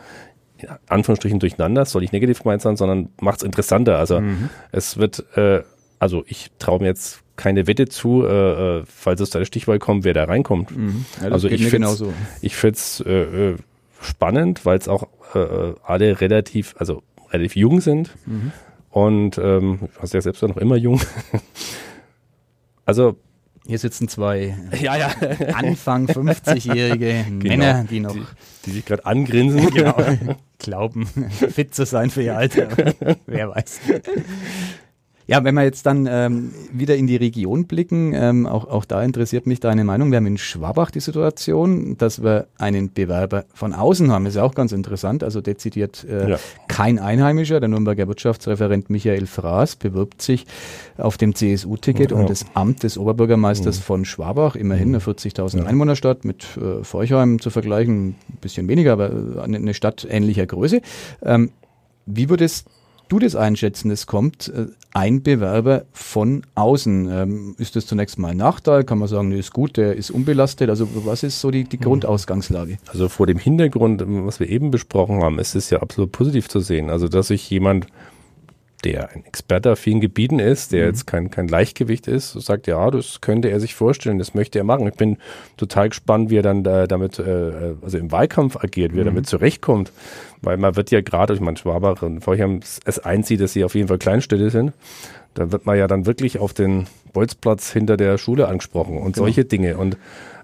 in 0.57 0.69
Anführungsstrichen 0.87 1.39
durcheinander. 1.39 1.81
Das 1.81 1.91
soll 1.91 2.01
nicht 2.01 2.13
negativ 2.13 2.43
gemeint 2.43 2.61
sein, 2.61 2.77
sondern 2.77 3.09
macht 3.19 3.39
es 3.39 3.43
interessanter. 3.43 3.99
Also 3.99 4.21
mhm. 4.21 4.49
es 4.71 4.97
wird, 4.97 5.25
äh, 5.35 5.61
also 5.99 6.23
ich 6.27 6.51
traue 6.59 6.79
mir 6.79 6.87
jetzt 6.87 7.19
keine 7.35 7.67
Wette 7.67 7.87
zu, 7.87 8.23
äh, 8.25 8.79
äh 8.79 8.83
falls 8.85 9.19
es 9.19 9.29
zu 9.29 9.37
einer 9.37 9.45
Stichwahl 9.45 9.79
kommt, 9.79 10.05
wer 10.05 10.13
da 10.13 10.23
reinkommt. 10.23 10.75
Mhm. 10.75 11.05
Ja, 11.21 11.29
also 11.31 11.49
ich 11.49 11.67
finde 11.67 11.89
es 11.89 13.01
äh, 13.01 13.11
äh 13.11 13.55
spannend, 14.01 14.65
weil 14.65 14.77
es 14.77 14.87
auch 14.87 15.07
äh, 15.35 15.75
alle 15.83 16.21
relativ, 16.21 16.75
also 16.77 17.03
relativ 17.31 17.55
jung 17.55 17.81
sind. 17.81 18.11
Mhm. 18.25 18.51
Und 18.89 19.37
ähm, 19.37 19.79
du 19.81 20.01
hast 20.01 20.13
ja 20.13 20.21
selbst 20.21 20.41
noch 20.41 20.57
immer 20.57 20.77
jung. 20.77 21.01
also 22.85 23.17
hier 23.67 23.79
sitzen 23.79 24.07
zwei 24.07 24.55
ja, 24.79 24.95
ja. 24.95 25.07
Anfang 25.53 26.05
50-jährige 26.05 27.25
genau. 27.39 27.47
Männer, 27.47 27.83
die 27.83 27.99
noch. 27.99 28.13
Die, 28.13 28.21
die 28.65 28.71
sich 28.71 28.85
gerade 28.85 29.05
angrinsen. 29.05 29.69
Genau. 29.71 29.97
Glauben, 30.59 31.07
fit 31.07 31.75
zu 31.75 31.85
sein 31.85 32.09
für 32.09 32.21
ihr 32.21 32.37
Alter. 32.37 32.69
Wer 33.25 33.49
weiß. 33.49 33.81
Ja, 35.27 35.43
wenn 35.43 35.55
wir 35.55 35.63
jetzt 35.63 35.85
dann 35.87 36.07
ähm, 36.09 36.51
wieder 36.71 36.95
in 36.95 37.07
die 37.07 37.15
Region 37.15 37.65
blicken, 37.65 38.13
ähm, 38.13 38.45
auch, 38.45 38.67
auch 38.67 38.85
da 38.85 39.01
interessiert 39.01 39.47
mich 39.47 39.59
deine 39.59 39.83
Meinung. 39.83 40.11
Wir 40.11 40.17
haben 40.17 40.27
in 40.27 40.37
Schwabach 40.37 40.91
die 40.91 40.99
Situation, 40.99 41.97
dass 41.97 42.21
wir 42.21 42.47
einen 42.59 42.93
Bewerber 42.93 43.45
von 43.53 43.73
außen 43.73 44.11
haben. 44.11 44.25
Das 44.25 44.33
ist 44.33 44.37
ja 44.37 44.43
auch 44.43 44.53
ganz 44.53 44.71
interessant. 44.71 45.23
Also 45.23 45.41
dezidiert 45.41 46.05
äh, 46.07 46.31
ja. 46.31 46.39
kein 46.67 46.99
Einheimischer. 46.99 47.59
Der 47.59 47.69
Nürnberger 47.69 48.07
Wirtschaftsreferent 48.07 48.91
Michael 48.91 49.25
Fraß 49.25 49.77
bewirbt 49.77 50.21
sich 50.21 50.45
auf 50.97 51.17
dem 51.17 51.33
CSU-Ticket 51.33 52.11
ja. 52.11 52.17
um 52.17 52.27
das 52.27 52.45
Amt 52.53 52.83
des 52.83 52.97
Oberbürgermeisters 52.97 53.79
mhm. 53.79 53.83
von 53.83 54.05
Schwabach. 54.05 54.55
Immerhin 54.55 54.89
eine 54.89 54.99
40.000 54.99 55.57
ja. 55.57 55.65
Einwohnerstadt 55.65 56.23
mit 56.23 56.45
äh, 56.57 56.83
Forchheim 56.83 57.39
zu 57.39 57.49
vergleichen. 57.49 58.09
Ein 58.09 58.37
bisschen 58.41 58.67
weniger, 58.67 58.93
aber 58.93 59.41
eine, 59.41 59.57
eine 59.57 59.73
Stadt 59.73 60.05
ähnlicher 60.07 60.45
Größe. 60.45 60.81
Ähm, 61.23 61.49
wie 62.05 62.29
würdest 62.29 62.67
du 63.09 63.19
das 63.19 63.35
einschätzen? 63.35 63.91
Es 63.91 64.07
kommt 64.07 64.49
äh, 64.49 64.67
ein 64.93 65.23
Bewerber 65.23 65.85
von 65.91 66.43
außen. 66.55 67.09
Ähm, 67.11 67.55
ist 67.57 67.75
das 67.75 67.85
zunächst 67.85 68.17
mal 68.17 68.29
ein 68.29 68.37
Nachteil? 68.37 68.83
Kann 68.83 68.97
man 68.97 69.07
sagen, 69.07 69.29
nee, 69.29 69.39
ist 69.39 69.53
gut, 69.53 69.77
der 69.77 69.95
ist 69.95 70.11
unbelastet? 70.11 70.69
Also 70.69 70.87
was 71.05 71.23
ist 71.23 71.41
so 71.41 71.51
die, 71.51 71.65
die 71.65 71.77
hm. 71.77 71.83
Grundausgangslage? 71.83 72.77
Also 72.87 73.09
vor 73.09 73.27
dem 73.27 73.37
Hintergrund, 73.37 74.03
was 74.05 74.39
wir 74.39 74.49
eben 74.49 74.71
besprochen 74.71 75.21
haben, 75.21 75.39
ist 75.39 75.55
es 75.55 75.69
ja 75.69 75.81
absolut 75.81 76.11
positiv 76.11 76.47
zu 76.49 76.59
sehen. 76.59 76.89
Also 76.89 77.07
dass 77.07 77.27
sich 77.27 77.49
jemand 77.49 77.87
der 78.85 79.09
ein 79.09 79.25
Experte 79.25 79.71
auf 79.71 79.79
vielen 79.79 79.99
Gebieten 79.99 80.39
ist, 80.39 80.71
der 80.71 80.83
mhm. 80.83 80.87
jetzt 80.89 81.07
kein, 81.07 81.31
kein 81.31 81.47
Leichtgewicht 81.47 82.07
ist, 82.07 82.33
sagt, 82.33 82.67
ja, 82.67 82.91
das 82.91 83.19
könnte 83.19 83.49
er 83.49 83.59
sich 83.59 83.73
vorstellen, 83.73 84.19
das 84.19 84.35
möchte 84.35 84.59
er 84.59 84.63
machen. 84.63 84.87
Ich 84.87 84.93
bin 84.93 85.17
total 85.57 85.89
gespannt, 85.89 86.29
wie 86.29 86.37
er 86.37 86.43
dann 86.43 86.63
da, 86.63 86.85
damit, 86.85 87.17
äh, 87.17 87.73
also 87.81 87.97
im 87.97 88.11
Wahlkampf 88.11 88.55
agiert, 88.57 88.93
wie 88.93 88.99
er 88.99 89.03
mhm. 89.03 89.07
damit 89.07 89.27
zurechtkommt. 89.27 89.91
Weil 90.41 90.57
man 90.57 90.75
wird 90.75 90.91
ja 90.91 91.01
gerade, 91.01 91.33
ich 91.33 91.39
meine, 91.39 91.57
Schwabach 91.57 92.03
und 92.03 92.21
Vorher 92.21 92.59
es 92.85 92.99
einzieht, 92.99 93.41
dass 93.41 93.53
sie 93.53 93.63
auf 93.63 93.73
jeden 93.73 93.87
Fall 93.87 93.97
Kleinstädte 93.97 94.51
sind. 94.51 94.73
Da 95.33 95.51
wird 95.51 95.65
man 95.65 95.77
ja 95.77 95.87
dann 95.87 96.05
wirklich 96.05 96.37
auf 96.37 96.53
den 96.53 96.85
Bolzplatz 97.11 97.71
hinter 97.71 97.97
der 97.97 98.17
Schule 98.17 98.47
angesprochen 98.47 98.97
und 98.97 99.13
genau. 99.13 99.25
solche 99.25 99.45
Dinge. 99.45 99.77
Und 99.77 99.97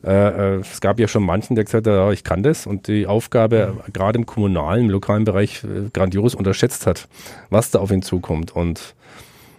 äh, 0.03 0.55
äh, 0.55 0.59
es 0.59 0.81
gab 0.81 0.99
ja 0.99 1.07
schon 1.07 1.23
manchen, 1.23 1.55
der 1.55 1.65
gesagt 1.65 1.85
hat, 1.85 1.93
ja, 1.93 2.11
ich 2.11 2.23
kann 2.23 2.43
das 2.43 2.65
und 2.65 2.87
die 2.87 3.05
Aufgabe 3.05 3.75
mhm. 3.75 3.93
gerade 3.93 4.19
im 4.19 4.25
kommunalen, 4.25 4.85
im 4.85 4.89
lokalen 4.89 5.25
Bereich 5.25 5.63
äh, 5.63 5.89
grandios 5.93 6.33
unterschätzt 6.33 6.87
hat, 6.87 7.07
was 7.49 7.71
da 7.71 7.79
auf 7.79 7.91
ihn 7.91 8.01
zukommt. 8.01 8.55
Und 8.55 8.95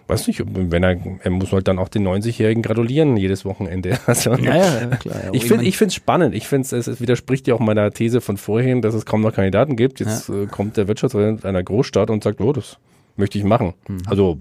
weiß 0.07 0.27
nicht, 0.27 0.43
wenn 0.45 0.83
er, 0.83 0.97
er 1.23 1.31
muss 1.31 1.51
halt 1.53 1.67
dann 1.67 1.79
auch 1.79 1.87
den 1.87 2.05
90-Jährigen 2.05 2.61
gratulieren 2.61 3.15
jedes 3.15 3.45
Wochenende. 3.45 3.97
Also, 4.05 4.33
Ja, 4.33 4.55
ja, 4.57 4.87
klar. 4.97 5.15
ich 5.31 5.45
finde, 5.45 5.65
ich 5.65 5.77
finde 5.77 5.89
es 5.89 5.95
spannend. 5.95 6.35
Ich 6.35 6.47
finde 6.47 6.75
es, 6.75 6.87
es 6.87 6.99
widerspricht 6.99 7.47
ja 7.47 7.55
auch 7.55 7.59
meiner 7.59 7.89
These 7.91 8.19
von 8.19 8.37
vorhin, 8.37 8.81
dass 8.81 8.93
es 8.93 9.05
kaum 9.05 9.21
noch 9.21 9.33
Kandidaten 9.33 9.77
gibt. 9.77 10.01
Jetzt 10.01 10.29
äh, 10.29 10.45
kommt 10.47 10.75
der 10.75 10.87
Wirtschaftsreferent 10.87 11.45
einer 11.45 11.63
Großstadt 11.63 12.09
und 12.09 12.23
sagt, 12.23 12.41
oh, 12.41 12.51
das 12.51 12.77
möchte 13.15 13.37
ich 13.37 13.43
machen. 13.43 13.73
Also 14.07 14.39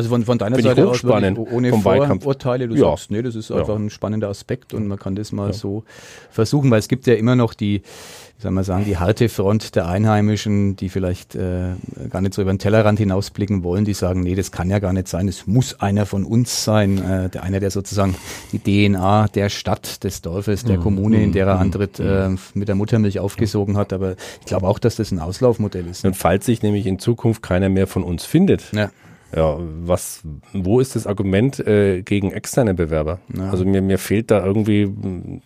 Also 0.00 0.08
von, 0.08 0.24
von 0.24 0.38
deiner 0.38 0.58
Seite 0.58 0.88
aus 0.88 1.04
wirklich 1.04 1.36
ohne 1.38 1.68
vom 1.68 1.84
Wahlkampf. 1.84 2.22
Vorurteile, 2.22 2.68
du 2.68 2.74
Ja. 2.74 2.88
sagst, 2.90 3.10
nee, 3.10 3.20
das 3.20 3.34
ist 3.34 3.50
Ja. 3.50 3.56
einfach 3.56 3.76
ein 3.76 3.90
spannender 3.90 4.28
Aspekt 4.30 4.72
und 4.72 4.86
man 4.88 4.98
kann 4.98 5.14
das 5.14 5.30
mal 5.30 5.52
so 5.52 5.84
versuchen, 6.30 6.70
weil 6.70 6.78
es 6.78 6.88
gibt 6.88 7.06
ja 7.06 7.14
immer 7.14 7.36
noch 7.36 7.52
die, 7.52 7.82
wie 7.82 8.42
soll 8.42 8.50
man 8.52 8.64
sagen, 8.64 8.86
die 8.86 8.96
harte 8.96 9.28
Front 9.28 9.76
der 9.76 9.86
Einheimischen, 9.88 10.74
die 10.76 10.88
vielleicht 10.88 11.34
äh, 11.34 11.72
gar 12.08 12.22
nicht 12.22 12.32
so 12.32 12.40
über 12.40 12.50
den 12.50 12.58
Tellerrand 12.58 12.98
hinausblicken 12.98 13.62
wollen, 13.62 13.84
die 13.84 13.92
sagen, 13.92 14.22
nee, 14.22 14.34
das 14.34 14.50
kann 14.52 14.70
ja 14.70 14.78
gar 14.78 14.94
nicht 14.94 15.06
sein, 15.06 15.28
es 15.28 15.46
muss 15.46 15.78
einer 15.80 16.06
von 16.06 16.24
uns 16.24 16.64
sein, 16.64 16.96
äh, 16.96 17.28
der 17.28 17.42
einer, 17.42 17.60
der 17.60 17.70
sozusagen 17.70 18.14
die 18.52 18.58
DNA 18.58 19.28
der 19.28 19.50
Stadt, 19.50 20.02
des 20.02 20.22
Dorfes, 20.22 20.64
der 20.64 20.78
Kommune, 20.78 21.22
in 21.22 21.32
der 21.32 21.46
er 21.46 21.58
antritt, 21.58 22.00
äh, 22.00 22.30
mit 22.54 22.68
der 22.68 22.74
Muttermilch 22.74 23.18
aufgesogen 23.20 23.76
hat, 23.76 23.92
aber 23.92 24.12
ich 24.40 24.46
glaube 24.46 24.66
auch, 24.66 24.78
dass 24.78 24.96
das 24.96 25.10
ein 25.12 25.18
Auslaufmodell 25.18 25.86
ist. 25.88 26.06
Und 26.06 26.16
falls 26.16 26.46
sich 26.46 26.62
nämlich 26.62 26.86
in 26.86 26.98
Zukunft 26.98 27.42
keiner 27.42 27.68
mehr 27.68 27.86
von 27.86 28.02
uns 28.02 28.24
findet, 28.24 28.72
Ja. 28.72 28.90
Ja, 29.34 29.56
was, 29.58 30.22
wo 30.52 30.80
ist 30.80 30.96
das 30.96 31.06
Argument 31.06 31.58
äh, 31.60 32.02
gegen 32.02 32.32
externe 32.32 32.74
Bewerber? 32.74 33.20
Ja. 33.36 33.50
Also 33.50 33.64
mir, 33.64 33.82
mir 33.82 33.98
fehlt 33.98 34.30
da 34.30 34.44
irgendwie 34.44 34.86
mh, 34.86 35.40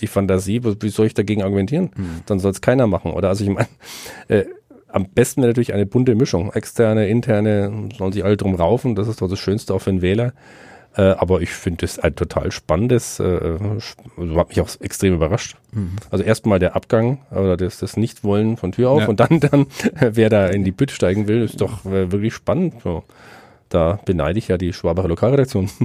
die 0.00 0.06
Fantasie, 0.06 0.62
wie 0.62 0.88
soll 0.88 1.06
ich 1.06 1.14
dagegen 1.14 1.42
argumentieren? 1.42 1.90
Dann 2.26 2.38
soll 2.38 2.50
es 2.50 2.60
keiner 2.60 2.86
machen. 2.86 3.12
Oder 3.12 3.28
also 3.28 3.44
ich 3.44 3.50
meine, 3.50 3.68
äh, 4.28 4.44
am 4.88 5.06
besten 5.08 5.40
wäre 5.40 5.50
natürlich 5.50 5.72
eine 5.72 5.86
bunte 5.86 6.14
Mischung. 6.14 6.52
Externe, 6.52 7.08
interne, 7.08 7.88
sollen 7.96 8.12
sich 8.12 8.24
alle 8.24 8.36
drum 8.36 8.54
raufen. 8.54 8.94
Das 8.94 9.08
ist 9.08 9.22
doch 9.22 9.28
das 9.28 9.38
Schönste 9.38 9.74
auch 9.74 9.80
für 9.80 9.90
einen 9.90 10.02
Wähler. 10.02 10.34
Äh, 10.94 11.02
aber 11.02 11.40
ich 11.40 11.50
finde 11.50 11.78
das 11.86 11.98
ein 11.98 12.14
total 12.14 12.50
spannendes, 12.52 13.18
äh, 13.18 13.58
also 14.16 14.36
hat 14.36 14.48
mich 14.50 14.60
auch 14.60 14.68
extrem 14.80 15.14
überrascht. 15.14 15.56
Also 16.10 16.22
erstmal 16.22 16.58
der 16.58 16.76
Abgang 16.76 17.20
oder 17.30 17.56
das, 17.56 17.78
das 17.78 17.96
Nichtwollen 17.96 18.58
von 18.58 18.72
Tür 18.72 18.90
auf 18.90 19.00
Ja. 19.02 19.08
und 19.08 19.18
dann, 19.20 19.40
dann 19.40 19.66
wer 20.00 20.28
da 20.28 20.48
in 20.48 20.64
die 20.64 20.72
Bütt 20.72 20.90
steigen 20.90 21.28
will, 21.28 21.42
ist 21.42 21.60
doch 21.62 21.86
äh, 21.86 22.12
wirklich 22.12 22.34
spannend. 22.34 22.74
So. 22.84 23.04
Da 23.72 23.98
beneide 24.04 24.38
ich 24.38 24.48
ja 24.48 24.58
die 24.58 24.74
Schwabacher 24.74 25.08
Lokalredaktion. 25.08 25.70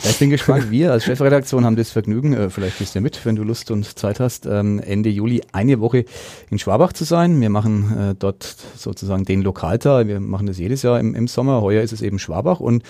Ja, 0.00 0.10
ich 0.10 0.18
bin 0.20 0.30
gespannt. 0.30 0.70
Wir 0.70 0.92
als 0.92 1.04
Chefredaktion 1.04 1.64
haben 1.64 1.74
das 1.74 1.90
Vergnügen, 1.90 2.32
äh, 2.32 2.50
vielleicht 2.50 2.78
gehst 2.78 2.94
du 2.94 3.00
ja 3.00 3.02
mit, 3.02 3.26
wenn 3.26 3.34
du 3.34 3.42
Lust 3.42 3.72
und 3.72 3.98
Zeit 3.98 4.20
hast, 4.20 4.46
ähm, 4.46 4.78
Ende 4.78 5.08
Juli 5.08 5.42
eine 5.50 5.80
Woche 5.80 6.04
in 6.50 6.60
Schwabach 6.60 6.92
zu 6.92 7.02
sein. 7.02 7.40
Wir 7.40 7.50
machen 7.50 7.98
äh, 7.98 8.14
dort 8.16 8.44
sozusagen 8.76 9.24
den 9.24 9.42
Lokalteil. 9.42 10.06
Wir 10.06 10.20
machen 10.20 10.46
das 10.46 10.58
jedes 10.58 10.82
Jahr 10.82 11.00
im, 11.00 11.16
im 11.16 11.26
Sommer. 11.26 11.62
Heuer 11.62 11.82
ist 11.82 11.92
es 11.92 12.00
eben 12.00 12.20
Schwabach. 12.20 12.60
Und 12.60 12.84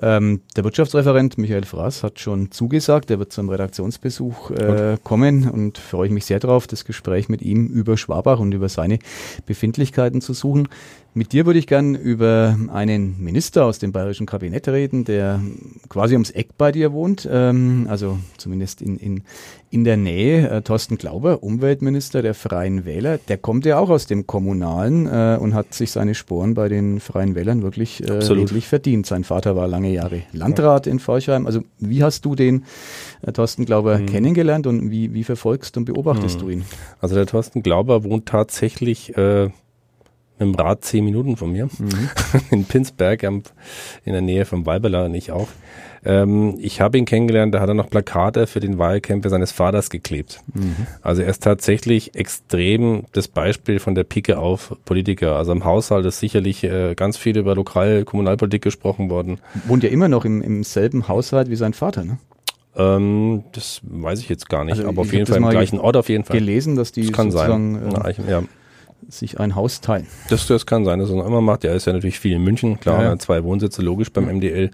ähm, 0.00 0.42
der 0.54 0.62
Wirtschaftsreferent 0.62 1.36
Michael 1.36 1.64
Fraß 1.64 2.04
hat 2.04 2.20
schon 2.20 2.52
zugesagt, 2.52 3.10
er 3.10 3.18
wird 3.18 3.32
zum 3.32 3.48
Redaktionsbesuch 3.48 4.52
äh, 4.52 4.98
kommen 5.02 5.50
und 5.50 5.78
freue 5.78 6.06
ich 6.06 6.12
mich 6.12 6.26
sehr 6.26 6.38
drauf, 6.38 6.68
das 6.68 6.84
Gespräch 6.84 7.28
mit 7.28 7.42
ihm 7.42 7.66
über 7.66 7.96
Schwabach 7.96 8.38
und 8.38 8.54
über 8.54 8.68
seine 8.68 9.00
Befindlichkeiten 9.46 10.20
zu 10.20 10.32
suchen. 10.32 10.68
Mit 11.14 11.34
dir 11.34 11.44
würde 11.44 11.58
ich 11.58 11.66
gern 11.66 11.94
über 11.94 12.56
einen 12.72 13.22
Minister 13.22 13.66
aus 13.66 13.78
dem 13.78 13.92
bayerischen 13.92 14.24
Kabinett 14.24 14.66
reden, 14.68 15.04
der 15.04 15.42
quasi 15.90 16.14
ums 16.14 16.30
Eck 16.30 16.56
bei 16.56 16.72
dir 16.72 16.94
wohnt, 16.94 17.28
ähm, 17.30 17.86
also 17.90 18.18
zumindest 18.38 18.80
in, 18.80 18.96
in, 18.96 19.22
in 19.70 19.84
der 19.84 19.98
Nähe. 19.98 20.48
Äh, 20.48 20.62
Thorsten 20.62 20.96
Glauber, 20.96 21.42
Umweltminister 21.42 22.22
der 22.22 22.32
Freien 22.32 22.86
Wähler, 22.86 23.18
der 23.18 23.36
kommt 23.36 23.66
ja 23.66 23.78
auch 23.78 23.90
aus 23.90 24.06
dem 24.06 24.26
Kommunalen 24.26 25.06
äh, 25.06 25.36
und 25.38 25.52
hat 25.52 25.74
sich 25.74 25.90
seine 25.90 26.14
Sporen 26.14 26.54
bei 26.54 26.70
den 26.70 26.98
Freien 26.98 27.34
Wählern 27.34 27.62
wirklich 27.62 28.02
äh, 28.02 28.12
redlich 28.12 28.66
verdient. 28.66 29.04
Sein 29.04 29.24
Vater 29.24 29.54
war 29.54 29.68
lange 29.68 29.92
Jahre 29.92 30.22
Landrat 30.32 30.86
in 30.86 30.98
Forchheim. 30.98 31.46
Also 31.46 31.62
wie 31.78 32.02
hast 32.02 32.24
du 32.24 32.34
den 32.34 32.64
äh, 33.20 33.32
Thorsten 33.32 33.66
Glauber 33.66 33.98
kennengelernt 33.98 34.66
und 34.66 34.90
wie, 34.90 35.12
wie 35.12 35.24
verfolgst 35.24 35.76
und 35.76 35.84
beobachtest 35.84 36.40
du 36.40 36.48
ihn? 36.48 36.64
Also 37.02 37.16
der 37.16 37.26
Thorsten 37.26 37.62
Glauber 37.62 38.02
wohnt 38.02 38.24
tatsächlich 38.24 39.14
äh, 39.18 39.50
mit 40.44 40.58
dem 40.58 40.60
Rad 40.60 40.84
zehn 40.84 41.04
Minuten 41.04 41.36
von 41.36 41.52
mir 41.52 41.68
in 42.50 42.64
Pinsberg 42.64 43.24
am, 43.24 43.42
in 44.04 44.12
der 44.12 44.22
Nähe 44.22 44.44
von 44.44 44.66
Walberla 44.66 45.06
und 45.06 45.14
ich 45.14 45.32
auch. 45.32 45.48
Ähm, 46.04 46.56
ich 46.58 46.80
habe 46.80 46.98
ihn 46.98 47.04
kennengelernt, 47.04 47.54
da 47.54 47.60
hat 47.60 47.68
er 47.68 47.74
noch 47.74 47.88
Plakate 47.88 48.48
für 48.48 48.58
den 48.58 48.78
Wahlkämpfer 48.78 49.30
seines 49.30 49.52
Vaters 49.52 49.88
geklebt. 49.88 50.40
Also 51.00 51.22
er 51.22 51.28
ist 51.28 51.44
tatsächlich 51.44 52.16
extrem 52.16 53.04
das 53.12 53.28
Beispiel 53.28 53.78
von 53.78 53.94
der 53.94 54.02
Pike 54.02 54.38
auf 54.38 54.76
Politiker. 54.84 55.36
Also 55.36 55.52
im 55.52 55.64
Haushalt 55.64 56.04
ist 56.06 56.18
sicherlich 56.18 56.64
äh, 56.64 56.94
ganz 56.96 57.16
viel 57.16 57.38
über 57.38 57.54
Lokal-, 57.54 58.04
Kommunalpolitik 58.04 58.62
gesprochen 58.62 59.10
worden. 59.10 59.38
Wohnt 59.66 59.84
ja 59.84 59.90
immer 59.90 60.08
noch 60.08 60.24
im, 60.24 60.42
im 60.42 60.64
selben 60.64 61.06
Haushalt 61.06 61.50
wie 61.50 61.56
sein 61.56 61.72
Vater, 61.72 62.04
ne? 62.04 62.18
Ähm, 62.74 63.44
das 63.52 63.80
weiß 63.84 64.18
ich 64.20 64.28
jetzt 64.28 64.48
gar 64.48 64.64
nicht, 64.64 64.78
Also 64.78 64.88
aber 64.88 65.02
auf 65.02 65.12
jeden 65.12 65.26
Fall 65.26 65.36
im 65.36 65.48
gleichen 65.50 65.78
Ort 65.78 65.96
auf 65.96 66.08
jeden 66.08 66.24
Fall. 66.24 66.38
Gelesen, 66.38 66.74
dass 66.74 66.90
die 66.90 67.02
Das 67.06 67.12
kann 67.12 67.30
sein. 67.30 67.74
sozusagen 67.74 67.90
äh, 67.90 67.94
Ja, 67.94 68.08
ich, 68.08 68.18
ja. 68.28 68.42
Sich 69.08 69.40
ein 69.40 69.54
Haus 69.54 69.80
teilen. 69.80 70.06
Das, 70.28 70.46
das 70.46 70.66
kann 70.66 70.84
sein, 70.84 70.98
dass 70.98 71.10
er 71.10 71.16
noch 71.16 71.26
immer 71.26 71.40
macht. 71.40 71.64
Er 71.64 71.74
ist 71.74 71.86
ja 71.86 71.92
natürlich 71.92 72.18
viel 72.18 72.32
in 72.32 72.42
München, 72.42 72.80
klar, 72.80 73.02
Ja, 73.02 73.10
er 73.10 73.18
zwei 73.18 73.44
Wohnsitze, 73.44 73.82
logisch 73.82 74.12
beim 74.12 74.26
MDL. 74.26 74.70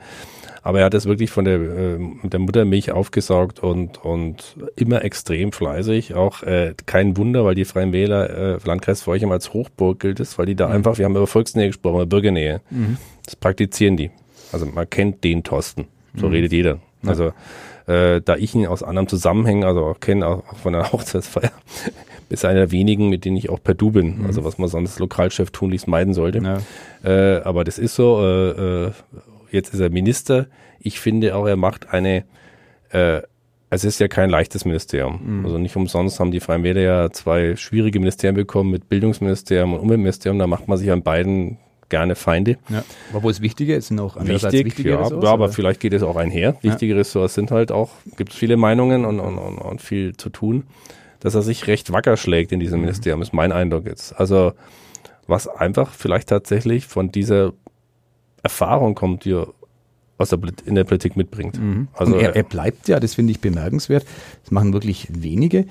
Aber 0.62 0.80
er 0.80 0.86
hat 0.86 0.94
das 0.94 1.06
wirklich 1.06 1.30
von 1.30 1.44
der, 1.44 1.60
äh, 1.60 1.98
der 2.24 2.40
Muttermilch 2.40 2.92
aufgesaugt 2.92 3.60
und, 3.60 4.04
und 4.04 4.56
immer 4.76 5.04
extrem 5.04 5.52
fleißig. 5.52 6.14
Auch 6.14 6.42
äh, 6.42 6.74
kein 6.84 7.16
Wunder, 7.16 7.44
weil 7.44 7.54
die 7.54 7.64
Freien 7.64 7.92
Wähler 7.92 8.56
äh, 8.56 8.58
Landkreis 8.64 9.02
Forchheim 9.02 9.32
als 9.32 9.54
Hochburg 9.54 10.00
gilt 10.00 10.20
es, 10.20 10.38
weil 10.38 10.46
die 10.46 10.56
da 10.56 10.68
einfach, 10.68 10.98
wir 10.98 11.04
haben 11.04 11.16
über 11.16 11.26
Volksnähe 11.26 11.68
gesprochen, 11.68 11.96
über 11.96 12.06
Bürgernähe. 12.06 12.60
Das 13.24 13.36
praktizieren 13.36 13.96
die. 13.96 14.10
Also 14.52 14.66
man 14.66 14.88
kennt 14.90 15.24
den 15.24 15.42
Thorsten. 15.42 15.86
So 16.16 16.26
redet 16.26 16.52
jeder. 16.52 16.78
Also 17.04 17.32
äh, 17.86 18.20
da 18.20 18.36
ich 18.36 18.54
ihn 18.54 18.66
aus 18.66 18.82
anderem 18.82 19.08
Zusammenhängen, 19.08 19.64
also 19.64 19.84
auch 19.86 20.00
kenne, 20.00 20.26
auch, 20.26 20.48
auch 20.50 20.56
von 20.56 20.72
der 20.72 20.92
Hochzeitsfeier, 20.92 21.52
ist 22.28 22.44
einer 22.44 22.60
der 22.60 22.70
wenigen, 22.70 23.08
mit 23.08 23.24
denen 23.24 23.36
ich 23.36 23.48
auch 23.48 23.62
per 23.62 23.74
Du 23.74 23.90
bin. 23.90 24.24
Also 24.26 24.44
was 24.44 24.58
man 24.58 24.68
sonst 24.68 24.98
Lokalchef 24.98 25.50
tunlichst 25.50 25.88
meiden 25.88 26.12
sollte. 26.12 26.38
Ja. 26.38 26.58
Äh, 27.10 27.42
aber 27.42 27.64
das 27.64 27.78
ist 27.78 27.94
so. 27.94 28.20
Äh, 28.22 28.86
äh, 28.86 28.92
jetzt 29.50 29.72
ist 29.72 29.80
er 29.80 29.90
Minister. 29.90 30.46
Ich 30.80 31.00
finde 31.00 31.34
auch, 31.34 31.46
er 31.46 31.56
macht 31.56 31.92
eine. 31.92 32.24
Äh, 32.90 33.22
es 33.70 33.84
ist 33.84 34.00
ja 34.00 34.08
kein 34.08 34.30
leichtes 34.30 34.64
Ministerium. 34.64 35.42
Also 35.44 35.58
nicht 35.58 35.76
umsonst 35.76 36.20
haben 36.20 36.30
die 36.30 36.40
Freien 36.40 36.62
Wähler 36.62 36.80
ja 36.80 37.10
zwei 37.10 37.54
schwierige 37.54 37.98
Ministerien 37.98 38.34
bekommen 38.34 38.70
mit 38.70 38.88
Bildungsministerium 38.88 39.74
und 39.74 39.80
Umweltministerium. 39.80 40.38
Da 40.38 40.46
macht 40.46 40.68
man 40.68 40.78
sich 40.78 40.90
an 40.90 41.02
beiden 41.02 41.58
gerne 41.88 42.14
Feinde. 42.14 42.58
Ja. 42.68 42.84
Wo 43.12 43.30
es 43.30 43.40
wichtiger 43.40 43.76
ist, 43.76 43.88
sind 43.88 44.00
auch 44.00 44.16
andererseits 44.16 44.52
Wichtig, 44.52 44.66
wichtige 44.66 44.90
ja, 44.90 45.00
Ressorts, 45.00 45.24
ja, 45.24 45.32
aber 45.32 45.44
oder? 45.44 45.52
vielleicht 45.52 45.80
geht 45.80 45.92
es 45.92 46.02
auch 46.02 46.16
einher. 46.16 46.56
Wichtige 46.62 46.96
Ressorts 46.96 47.34
sind 47.34 47.50
halt 47.50 47.72
auch, 47.72 47.90
gibt 48.16 48.32
es 48.32 48.38
viele 48.38 48.56
Meinungen 48.56 49.04
und, 49.04 49.20
und, 49.20 49.38
und, 49.38 49.58
und 49.58 49.80
viel 49.80 50.16
zu 50.16 50.28
tun, 50.28 50.64
dass 51.20 51.34
er 51.34 51.42
sich 51.42 51.66
recht 51.66 51.92
wacker 51.92 52.16
schlägt 52.16 52.52
in 52.52 52.60
diesem 52.60 52.80
Ministerium, 52.80 53.22
ist 53.22 53.32
mein 53.32 53.52
Eindruck 53.52 53.86
jetzt. 53.86 54.18
Also 54.18 54.52
was 55.26 55.48
einfach 55.48 55.92
vielleicht 55.92 56.28
tatsächlich 56.28 56.86
von 56.86 57.12
dieser 57.12 57.52
Erfahrung 58.42 58.94
kommt, 58.94 59.24
die 59.24 59.32
er 59.32 59.48
aus 60.16 60.30
der, 60.30 60.40
in 60.64 60.74
der 60.74 60.84
Politik 60.84 61.16
mitbringt. 61.16 61.60
Also 61.94 62.14
Und 62.14 62.20
er, 62.20 62.34
er 62.34 62.42
bleibt 62.42 62.88
ja, 62.88 62.98
das 62.98 63.14
finde 63.14 63.30
ich 63.30 63.40
bemerkenswert, 63.40 64.04
das 64.42 64.50
machen 64.50 64.72
wirklich 64.72 65.08
wenige, 65.10 65.66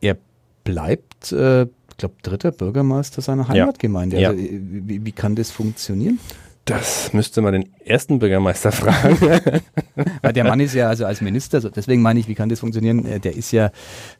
er 0.00 0.16
bleibt, 0.64 1.32
äh, 1.32 1.66
glaube, 2.00 2.16
dritter 2.22 2.50
Bürgermeister 2.52 3.22
seiner 3.22 3.48
Heimatgemeinde. 3.48 4.20
Ja. 4.20 4.30
Also, 4.30 4.42
wie, 4.42 5.04
wie 5.04 5.12
kann 5.12 5.34
das 5.36 5.50
funktionieren? 5.50 6.18
das 6.66 7.12
müsste 7.12 7.40
man 7.42 7.52
den 7.54 7.68
ersten 7.84 8.20
Bürgermeister 8.20 8.70
fragen. 8.70 9.18
Weil 10.22 10.32
der 10.32 10.44
Mann 10.44 10.60
ist 10.60 10.74
ja 10.74 10.88
also 10.88 11.04
als 11.04 11.20
Minister, 11.20 11.58
deswegen 11.68 12.00
meine 12.00 12.20
ich, 12.20 12.28
wie 12.28 12.34
kann 12.36 12.48
das 12.48 12.60
funktionieren? 12.60 13.04
Äh, 13.06 13.18
Der 13.18 13.34
ist 13.34 13.50
ja, 13.50 13.72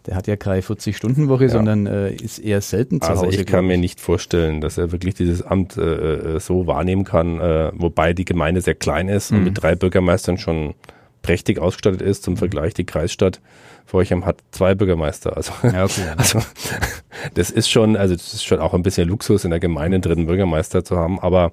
der 0.07 0.16
hat 0.16 0.27
ja 0.27 0.35
keine 0.37 0.61
40-Stunden-Woche, 0.62 1.49
sondern 1.49 1.87
äh, 1.87 2.11
ist 2.12 2.38
eher 2.40 2.61
selten 2.61 3.01
zu 3.01 3.09
Also 3.09 3.27
Hause. 3.27 3.37
ich 3.40 3.47
kann 3.47 3.66
mir 3.66 3.79
nicht 3.79 4.01
vorstellen, 4.01 4.61
dass 4.61 4.79
er 4.79 4.90
wirklich 4.90 5.14
dieses 5.14 5.43
Amt 5.43 5.77
äh, 5.77 6.37
äh, 6.37 6.40
so 6.40 6.66
wahrnehmen 6.66 7.05
kann, 7.05 7.38
äh, 7.40 7.71
wobei 7.75 8.14
die 8.14 8.25
Gemeinde 8.25 8.62
sehr 8.62 8.75
klein 8.75 9.09
ist 9.09 9.31
Mhm. 9.31 9.37
und 9.38 9.45
mit 9.45 9.62
drei 9.62 9.77
Bürgermeistern 9.77 10.37
schon 10.38 10.75
prächtig 11.22 11.59
ausgestattet 11.59 12.02
ist. 12.02 12.22
Zum 12.22 12.37
Vergleich, 12.37 12.74
die 12.74 12.85
Kreisstadt 12.85 13.40
Forchheim 13.87 14.24
hat 14.24 14.38
zwei 14.52 14.74
Bürgermeister. 14.74 15.37
Also, 15.37 15.52
Ja, 15.62 15.85
okay. 15.85 16.02
also 16.16 16.40
das 17.35 17.50
ist 17.50 17.68
schon, 17.68 17.96
also 17.96 18.14
das 18.14 18.35
ist 18.35 18.44
schon 18.44 18.61
auch 18.61 18.74
ein 18.74 18.83
bisschen 18.83 19.09
Luxus 19.09 19.44
in 19.44 19.50
der 19.50 19.61
Gemeinde 19.61 19.96
einen 19.96 20.02
dritten 20.02 20.26
Bürgermeister 20.26 20.85
zu 20.85 20.96
haben, 20.96 21.18
aber 21.20 21.52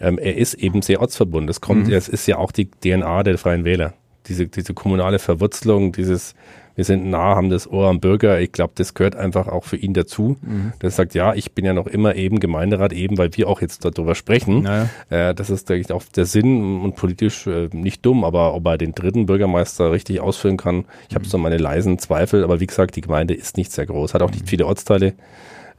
ähm, 0.00 0.18
er 0.18 0.36
ist 0.36 0.54
eben 0.54 0.82
sehr 0.82 1.00
ortsverbunden. 1.00 1.46
Das 1.46 1.60
Mhm. 1.60 1.64
kommt, 1.64 1.88
es 1.90 2.08
ist 2.08 2.26
ja 2.26 2.38
auch 2.38 2.52
die 2.52 2.70
DNA 2.70 3.22
der 3.22 3.38
Freien 3.38 3.64
Wähler. 3.64 3.94
Diese, 4.26 4.46
diese 4.46 4.72
kommunale 4.72 5.18
Verwurzelung, 5.18 5.92
dieses, 5.92 6.34
wir 6.74 6.84
sind 6.84 7.08
nah, 7.08 7.36
haben 7.36 7.50
das 7.50 7.70
Ohr 7.70 7.88
am 7.88 8.00
Bürger. 8.00 8.40
Ich 8.40 8.52
glaube, 8.52 8.72
das 8.76 8.94
gehört 8.94 9.16
einfach 9.16 9.48
auch 9.48 9.64
für 9.64 9.76
ihn 9.76 9.94
dazu. 9.94 10.36
Mhm. 10.42 10.72
Der 10.82 10.90
sagt, 10.90 11.14
ja, 11.14 11.34
ich 11.34 11.52
bin 11.52 11.64
ja 11.64 11.72
noch 11.72 11.86
immer 11.86 12.16
eben 12.16 12.40
Gemeinderat, 12.40 12.92
eben 12.92 13.16
weil 13.16 13.30
wir 13.34 13.48
auch 13.48 13.60
jetzt 13.60 13.84
darüber 13.84 14.14
sprechen. 14.14 14.62
Naja. 14.62 14.88
Äh, 15.10 15.34
das 15.34 15.50
ist 15.50 15.68
denke 15.68 15.82
ich, 15.86 15.92
auch 15.92 16.02
der 16.14 16.26
Sinn 16.26 16.80
und 16.82 16.96
politisch 16.96 17.46
äh, 17.46 17.68
nicht 17.72 18.04
dumm, 18.04 18.24
aber 18.24 18.54
ob 18.54 18.66
er 18.66 18.78
den 18.78 18.92
dritten 18.92 19.26
Bürgermeister 19.26 19.92
richtig 19.92 20.20
ausfüllen 20.20 20.56
kann, 20.56 20.84
ich 21.08 21.14
habe 21.14 21.26
so 21.26 21.38
meine 21.38 21.58
leisen 21.58 21.98
Zweifel, 21.98 22.42
aber 22.42 22.60
wie 22.60 22.66
gesagt, 22.66 22.96
die 22.96 23.00
Gemeinde 23.00 23.34
ist 23.34 23.56
nicht 23.56 23.72
sehr 23.72 23.86
groß, 23.86 24.14
hat 24.14 24.22
auch 24.22 24.30
nicht 24.30 24.48
viele 24.48 24.66
Ortsteile. 24.66 25.14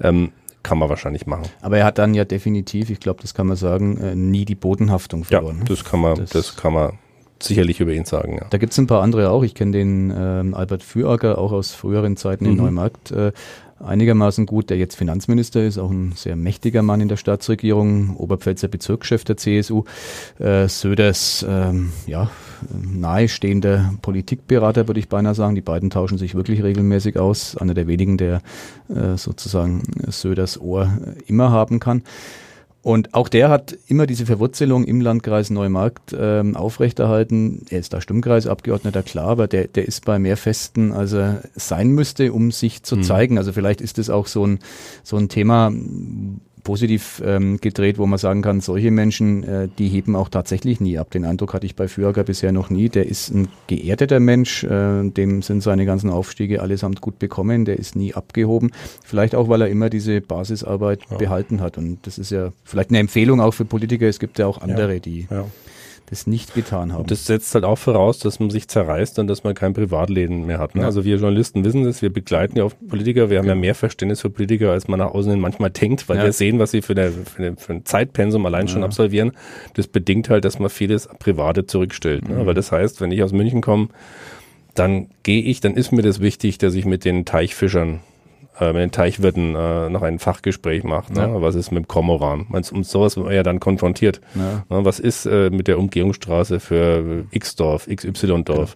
Ähm, 0.02 0.32
kann 0.64 0.80
man 0.80 0.90
wahrscheinlich 0.90 1.28
machen. 1.28 1.48
Aber 1.62 1.78
er 1.78 1.86
hat 1.86 2.00
dann 2.00 2.16
ja 2.16 2.26
definitiv, 2.26 2.90
ich 2.90 3.00
glaube, 3.00 3.22
das 3.22 3.36
kann 3.36 3.46
man 3.46 3.56
sagen, 3.56 3.98
äh, 4.02 4.16
nie 4.16 4.46
die 4.46 4.56
Bodenhaftung 4.56 5.24
verloren. 5.24 5.60
Ja, 5.60 5.66
das 5.66 5.86
kann 5.86 6.00
man, 6.00 6.16
das, 6.16 6.32
das 6.32 6.56
kann 6.56 6.74
man 6.74 6.94
sicherlich 7.42 7.80
über 7.80 7.94
ihn 7.94 8.06
sagen. 8.06 8.38
Ja. 8.40 8.48
Da 8.50 8.58
gibt 8.58 8.74
es 8.74 8.78
ein 8.80 8.88
paar 8.88 9.02
andere 9.02 9.30
auch. 9.30 9.44
Ich 9.44 9.56
kenne 9.56 9.72
den 9.72 10.14
ähm, 10.16 10.54
Albert 10.54 10.84
Füracker 10.84 11.38
auch 11.38 11.52
aus 11.52 11.72
früheren 11.72 12.18
Zeiten 12.18 12.46
mhm. 12.46 12.52
in 12.52 12.58
Neumarkt. 12.58 13.12
Äh, 13.12 13.32
einigermaßen 13.80 14.46
gut, 14.46 14.70
der 14.70 14.78
jetzt 14.78 14.96
Finanzminister 14.96 15.64
ist, 15.64 15.78
auch 15.78 15.92
ein 15.92 16.14
sehr 16.16 16.36
mächtiger 16.36 16.82
Mann 16.82 17.02
in 17.02 17.08
der 17.08 17.18
Staatsregierung, 17.18 18.16
Oberpfälzer 18.16 18.68
Bezirkschef 18.68 19.24
der 19.26 19.38
CSU, 19.38 19.84
äh, 20.40 20.68
Söders, 20.68 21.46
ähm, 21.48 21.92
ja, 22.08 22.30
nahestehender 22.72 23.94
Politikberater, 24.02 24.88
würde 24.88 25.00
ich 25.00 25.10
beinahe 25.10 25.36
sagen. 25.36 25.56
Die 25.56 25.62
beiden 25.62 25.90
tauschen 25.90 26.18
sich 26.18 26.36
wirklich 26.36 26.64
regelmäßig 26.64 27.20
aus. 27.20 27.58
Einer 27.58 27.74
der 27.74 27.88
wenigen, 27.88 28.18
der 28.18 28.42
äh, 28.90 29.18
sozusagen 29.18 29.84
Söders 30.08 30.60
Ohr 30.60 30.98
immer 31.28 31.52
haben 31.52 31.80
kann. 31.80 32.04
Und 32.86 33.16
auch 33.16 33.30
der 33.30 33.50
hat 33.50 33.76
immer 33.88 34.06
diese 34.06 34.28
Verwurzelung 34.28 34.84
im 34.84 35.02
Landkreis 35.02 35.50
Neumarkt 35.50 36.16
ähm, 36.16 36.56
aufrechterhalten. 36.56 37.66
Er 37.72 37.80
ist 37.80 37.94
da 37.94 38.00
Stimmkreisabgeordneter, 38.00 39.02
klar, 39.02 39.30
aber 39.30 39.48
der, 39.48 39.68
der 39.68 39.88
ist 39.88 40.06
bei 40.06 40.20
mehr 40.20 40.38
Festen, 40.38 40.92
als 40.92 41.14
er 41.14 41.42
sein 41.56 41.90
müsste, 41.90 42.32
um 42.32 42.52
sich 42.52 42.84
zu 42.84 42.98
mhm. 42.98 43.02
zeigen. 43.02 43.38
Also 43.40 43.54
vielleicht 43.54 43.82
ist 43.82 43.98
es 43.98 44.12
auch 44.12 44.28
so 44.28 44.46
ein, 44.46 44.60
so 45.02 45.18
ein 45.18 45.30
Thema, 45.30 45.72
positiv 46.66 47.22
ähm, 47.24 47.62
gedreht, 47.62 47.98
wo 47.98 48.06
man 48.06 48.20
sagen 48.20 48.42
kann, 48.42 48.60
solche 48.60 48.92
Menschen, 48.92 49.44
äh, 49.44 49.70
die 49.78 49.88
heben 49.88 50.18
auch 50.18 50.28
tatsächlich 50.28 50.82
nie 50.82 50.98
ab. 50.98 51.12
Den 51.12 51.24
Eindruck 51.24 51.54
hatte 51.54 51.66
ich 51.66 51.76
bei 51.76 51.88
Führer 51.88 52.26
bisher 52.26 52.52
noch 52.52 52.70
nie. 52.70 52.90
Der 52.90 53.06
ist 53.06 53.30
ein 53.30 53.48
geerdeter 53.68 54.20
Mensch, 54.20 54.66
äh, 54.66 55.10
dem 55.10 55.42
sind 55.44 55.64
seine 55.64 55.86
ganzen 55.86 56.10
Aufstiege 56.10 56.62
allesamt 56.62 57.00
gut 57.00 57.20
bekommen, 57.20 57.64
der 57.64 57.78
ist 57.78 57.96
nie 57.96 58.14
abgehoben. 58.14 58.72
Vielleicht 59.06 59.36
auch, 59.36 59.48
weil 59.48 59.62
er 59.62 59.70
immer 59.70 59.90
diese 59.90 60.20
Basisarbeit 60.20 61.02
ja. 61.10 61.18
behalten 61.18 61.62
hat. 61.62 61.78
Und 61.78 62.00
das 62.08 62.18
ist 62.18 62.32
ja 62.32 62.52
vielleicht 62.66 62.90
eine 62.90 63.00
Empfehlung 63.00 63.40
auch 63.40 63.54
für 63.54 63.66
Politiker. 63.66 64.08
Es 64.08 64.20
gibt 64.20 64.40
ja 64.40 64.48
auch 64.48 64.60
andere, 64.60 64.96
ja. 64.96 65.00
die 65.00 65.28
ja 65.30 65.46
das 66.08 66.28
nicht 66.28 66.54
getan 66.54 66.94
haben. 66.94 67.02
Und 67.02 67.12
das 67.12 67.26
setzt 67.26 67.54
halt 67.56 67.64
auch 67.64 67.78
voraus, 67.78 68.20
dass 68.20 68.40
man 68.40 68.50
sich 68.50 68.68
zerreißt 68.68 69.18
und 69.20 69.28
dass 69.28 69.44
man 69.44 69.56
kein 69.56 69.74
Privatleben 69.74 70.46
mehr 70.46 70.60
hat. 70.60 70.76
Ne? 70.76 70.82
Ja. 70.82 70.88
Also 70.88 71.04
wir 71.04 71.18
Journalisten 71.18 71.64
wissen 71.66 71.84
das, 71.84 72.02
wir 72.02 72.12
begleiten 72.12 72.58
ja 72.58 72.64
oft 72.64 72.78
Politiker, 72.88 73.30
wir 73.30 73.40
haben 73.40 73.46
ja, 73.46 73.54
ja 73.54 73.60
mehr 73.60 73.76
Verständnis 73.76 74.22
für 74.22 74.30
Politiker, 74.30 74.72
als 74.72 74.88
man 74.88 75.00
nach 75.00 75.12
außen 75.12 75.32
hin 75.32 75.40
manchmal 75.40 75.72
denkt, 75.72 76.08
weil 76.08 76.18
ja. 76.18 76.24
wir 76.24 76.34
sehen, 76.34 76.60
was 76.60 76.72
sie 76.72 76.82
für, 76.82 76.94
eine, 76.94 77.12
für, 77.12 77.44
eine, 77.44 77.56
für 77.58 77.74
ein 77.74 77.86
Zeitpensum 77.86 78.46
allein 78.46 78.68
schon 78.68 78.84
absolvieren. 78.84 79.32
Das 79.74 79.88
bedingt 79.88 80.30
halt, 80.30 80.46
dass 80.46 80.60
man 80.60 80.70
vieles 80.70 81.08
Private 81.20 81.66
zurückstellt. 81.66 82.28
Ne? 82.28 82.36
Mhm. 82.36 82.42
Aber 82.42 82.54
das 82.54 82.72
heißt, 82.72 83.02
wenn 83.02 83.12
ich 83.12 83.24
aus 83.24 83.34
München 83.34 83.62
komme, 83.62 83.90
dann 84.76 85.08
gehe 85.24 85.42
ich, 85.42 85.62
dann 85.62 85.76
ist 85.76 85.92
mir 85.92 86.02
das 86.02 86.20
wichtig, 86.20 86.58
dass 86.58 86.76
ich 86.76 86.86
mit 86.86 87.06
den 87.06 87.26
Teichfischern 87.26 88.02
äh, 88.60 88.68
mit 88.68 88.82
den 88.82 88.92
Teichwirten 88.92 89.56
äh, 89.56 89.90
noch 89.90 90.02
ein 90.02 90.20
Fachgespräch 90.20 90.84
macht. 90.84 91.14
Ne? 91.14 91.22
Ja. 91.22 91.42
Was 91.42 91.56
ist 91.56 91.72
mit 91.72 91.84
dem 91.84 91.88
Kormoran? 91.88 92.48
Um 92.72 92.84
sowas 92.84 93.18
wird 93.18 93.26
man 93.26 93.36
ja 93.36 93.44
dann 93.44 93.60
konfrontiert. 93.60 94.22
Ja. 94.36 94.64
Ne? 94.70 94.86
Was 94.86 95.00
ist 95.00 95.26
äh, 95.26 95.50
mit 95.50 95.68
der 95.68 95.78
Umgehungsstraße 95.78 96.60
für 96.60 97.26
X-Dorf, 97.32 97.88
XY-Dorf? 97.88 98.76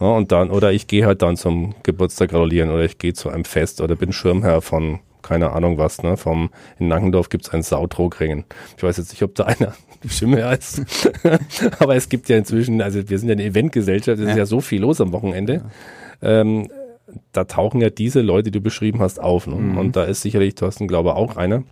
Ja. 0.00 0.06
Ne? 0.06 0.14
Und 0.14 0.32
dann, 0.32 0.50
oder 0.50 0.72
ich 0.72 0.86
gehe 0.86 1.06
halt 1.06 1.22
dann 1.22 1.36
zum 1.36 1.74
Geburtstag 1.82 2.30
gratulieren 2.30 2.70
oder 2.70 2.84
ich 2.84 2.98
gehe 2.98 3.12
zu 3.12 3.28
einem 3.28 3.44
Fest 3.44 3.80
oder 3.80 3.96
bin 3.96 4.12
Schirmherr 4.12 4.62
von 4.62 5.00
keine 5.22 5.52
Ahnung 5.52 5.78
was, 5.78 6.02
ne? 6.02 6.16
Vom 6.16 6.50
in 6.78 6.88
Nankendorf 6.88 7.28
gibt 7.28 7.46
es 7.46 7.52
einen 7.52 7.62
Sautrogringen. 7.62 8.44
Ich 8.76 8.82
weiß 8.82 8.96
jetzt 8.96 9.10
nicht, 9.10 9.22
ob 9.22 9.34
da 9.34 9.44
einer 9.44 9.74
Schirmherr 10.08 10.58
ist. 10.58 10.82
Aber 11.78 11.94
es 11.94 12.08
gibt 12.08 12.28
ja 12.28 12.36
inzwischen, 12.36 12.80
also 12.80 13.08
wir 13.08 13.18
sind 13.18 13.28
ja 13.28 13.34
eine 13.34 13.44
Eventgesellschaft, 13.44 14.18
es 14.18 14.30
ist 14.30 14.36
ja 14.36 14.46
so 14.46 14.60
viel 14.60 14.80
los 14.80 15.00
am 15.00 15.12
Wochenende. 15.12 15.62
Ähm, 16.22 16.68
da 17.32 17.44
tauchen 17.44 17.80
ja 17.80 17.90
diese 17.90 18.20
Leute, 18.20 18.50
die 18.50 18.58
du 18.58 18.60
beschrieben 18.60 19.00
hast, 19.00 19.20
auf. 19.20 19.46
Ne? 19.46 19.56
Mhm. 19.56 19.78
Und 19.78 19.96
da 19.96 20.04
ist 20.04 20.22
sicherlich 20.22 20.54
Thorsten 20.54 20.88
Glaube 20.88 21.14
auch 21.14 21.36
einer. 21.36 21.64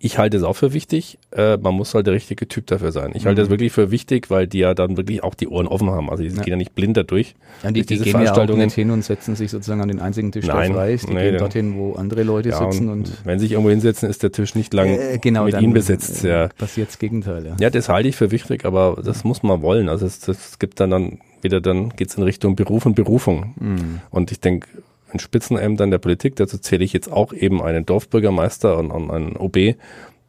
Ich 0.00 0.16
halte 0.16 0.36
es 0.36 0.44
auch 0.44 0.54
für 0.54 0.72
wichtig. 0.72 1.18
Äh, 1.32 1.56
man 1.56 1.74
muss 1.74 1.92
halt 1.92 2.06
der 2.06 2.14
richtige 2.14 2.46
Typ 2.46 2.66
dafür 2.68 2.92
sein. 2.92 3.10
Ich 3.14 3.24
mhm. 3.24 3.28
halte 3.28 3.42
es 3.42 3.50
wirklich 3.50 3.72
für 3.72 3.90
wichtig, 3.90 4.30
weil 4.30 4.46
die 4.46 4.60
ja 4.60 4.74
dann 4.74 4.96
wirklich 4.96 5.24
auch 5.24 5.34
die 5.34 5.48
Ohren 5.48 5.66
offen 5.66 5.90
haben. 5.90 6.08
Also 6.08 6.22
die 6.22 6.28
ja. 6.28 6.36
gehen 6.36 6.52
ja 6.52 6.56
nicht 6.56 6.74
blind 6.76 6.96
dadurch. 6.96 7.34
Ja, 7.64 7.72
die, 7.72 7.84
die 7.84 7.98
gehen 7.98 8.22
ja 8.22 8.32
auch 8.32 8.46
nicht 8.46 8.74
hin 8.74 8.90
und 8.92 9.04
setzen 9.04 9.34
sich 9.34 9.50
sozusagen 9.50 9.80
an 9.80 9.88
den 9.88 9.98
einzigen 9.98 10.30
Tisch, 10.30 10.46
Nein, 10.46 10.72
der 10.72 10.76
frei 10.76 10.92
ist. 10.92 11.08
Die 11.08 11.14
nee, 11.14 11.30
gehen 11.30 11.38
dorthin, 11.38 11.76
wo 11.76 11.94
andere 11.94 12.22
Leute 12.22 12.50
ja, 12.50 12.58
sitzen. 12.58 12.88
Und, 12.88 13.08
und 13.08 13.26
wenn 13.26 13.40
sich 13.40 13.52
irgendwo 13.52 13.70
hinsetzen, 13.70 14.08
ist 14.08 14.22
der 14.22 14.30
Tisch 14.30 14.54
nicht 14.54 14.72
lang 14.72 14.88
äh, 14.88 15.18
genau, 15.20 15.44
mit 15.44 15.60
ihnen 15.60 15.72
besetzt. 15.72 16.24
Äh, 16.24 16.28
ja. 16.28 16.48
Passiert 16.56 16.88
das 16.88 16.98
Gegenteil. 16.98 17.46
Ja. 17.46 17.56
ja, 17.58 17.70
das 17.70 17.88
halte 17.88 18.08
ich 18.08 18.14
für 18.14 18.30
wichtig, 18.30 18.64
aber 18.64 19.00
das 19.04 19.24
muss 19.24 19.42
man 19.42 19.62
wollen. 19.62 19.88
Also 19.88 20.06
es, 20.06 20.28
es 20.28 20.60
gibt 20.60 20.78
dann, 20.78 20.90
dann 20.90 21.18
wieder 21.42 21.60
dann 21.60 21.90
geht's 21.90 22.16
in 22.16 22.22
Richtung 22.22 22.56
Beruf 22.56 22.86
und 22.86 22.94
Berufung. 22.94 23.54
Mhm. 23.58 24.00
Und 24.10 24.32
ich 24.32 24.40
denke, 24.40 24.68
in 25.12 25.18
Spitzenämtern 25.18 25.90
der 25.90 25.98
Politik, 25.98 26.36
dazu 26.36 26.58
zähle 26.58 26.84
ich 26.84 26.92
jetzt 26.92 27.10
auch 27.10 27.32
eben 27.32 27.62
einen 27.62 27.86
Dorfbürgermeister 27.86 28.76
und, 28.78 28.90
und 28.90 29.10
einen 29.10 29.36
OB, 29.36 29.74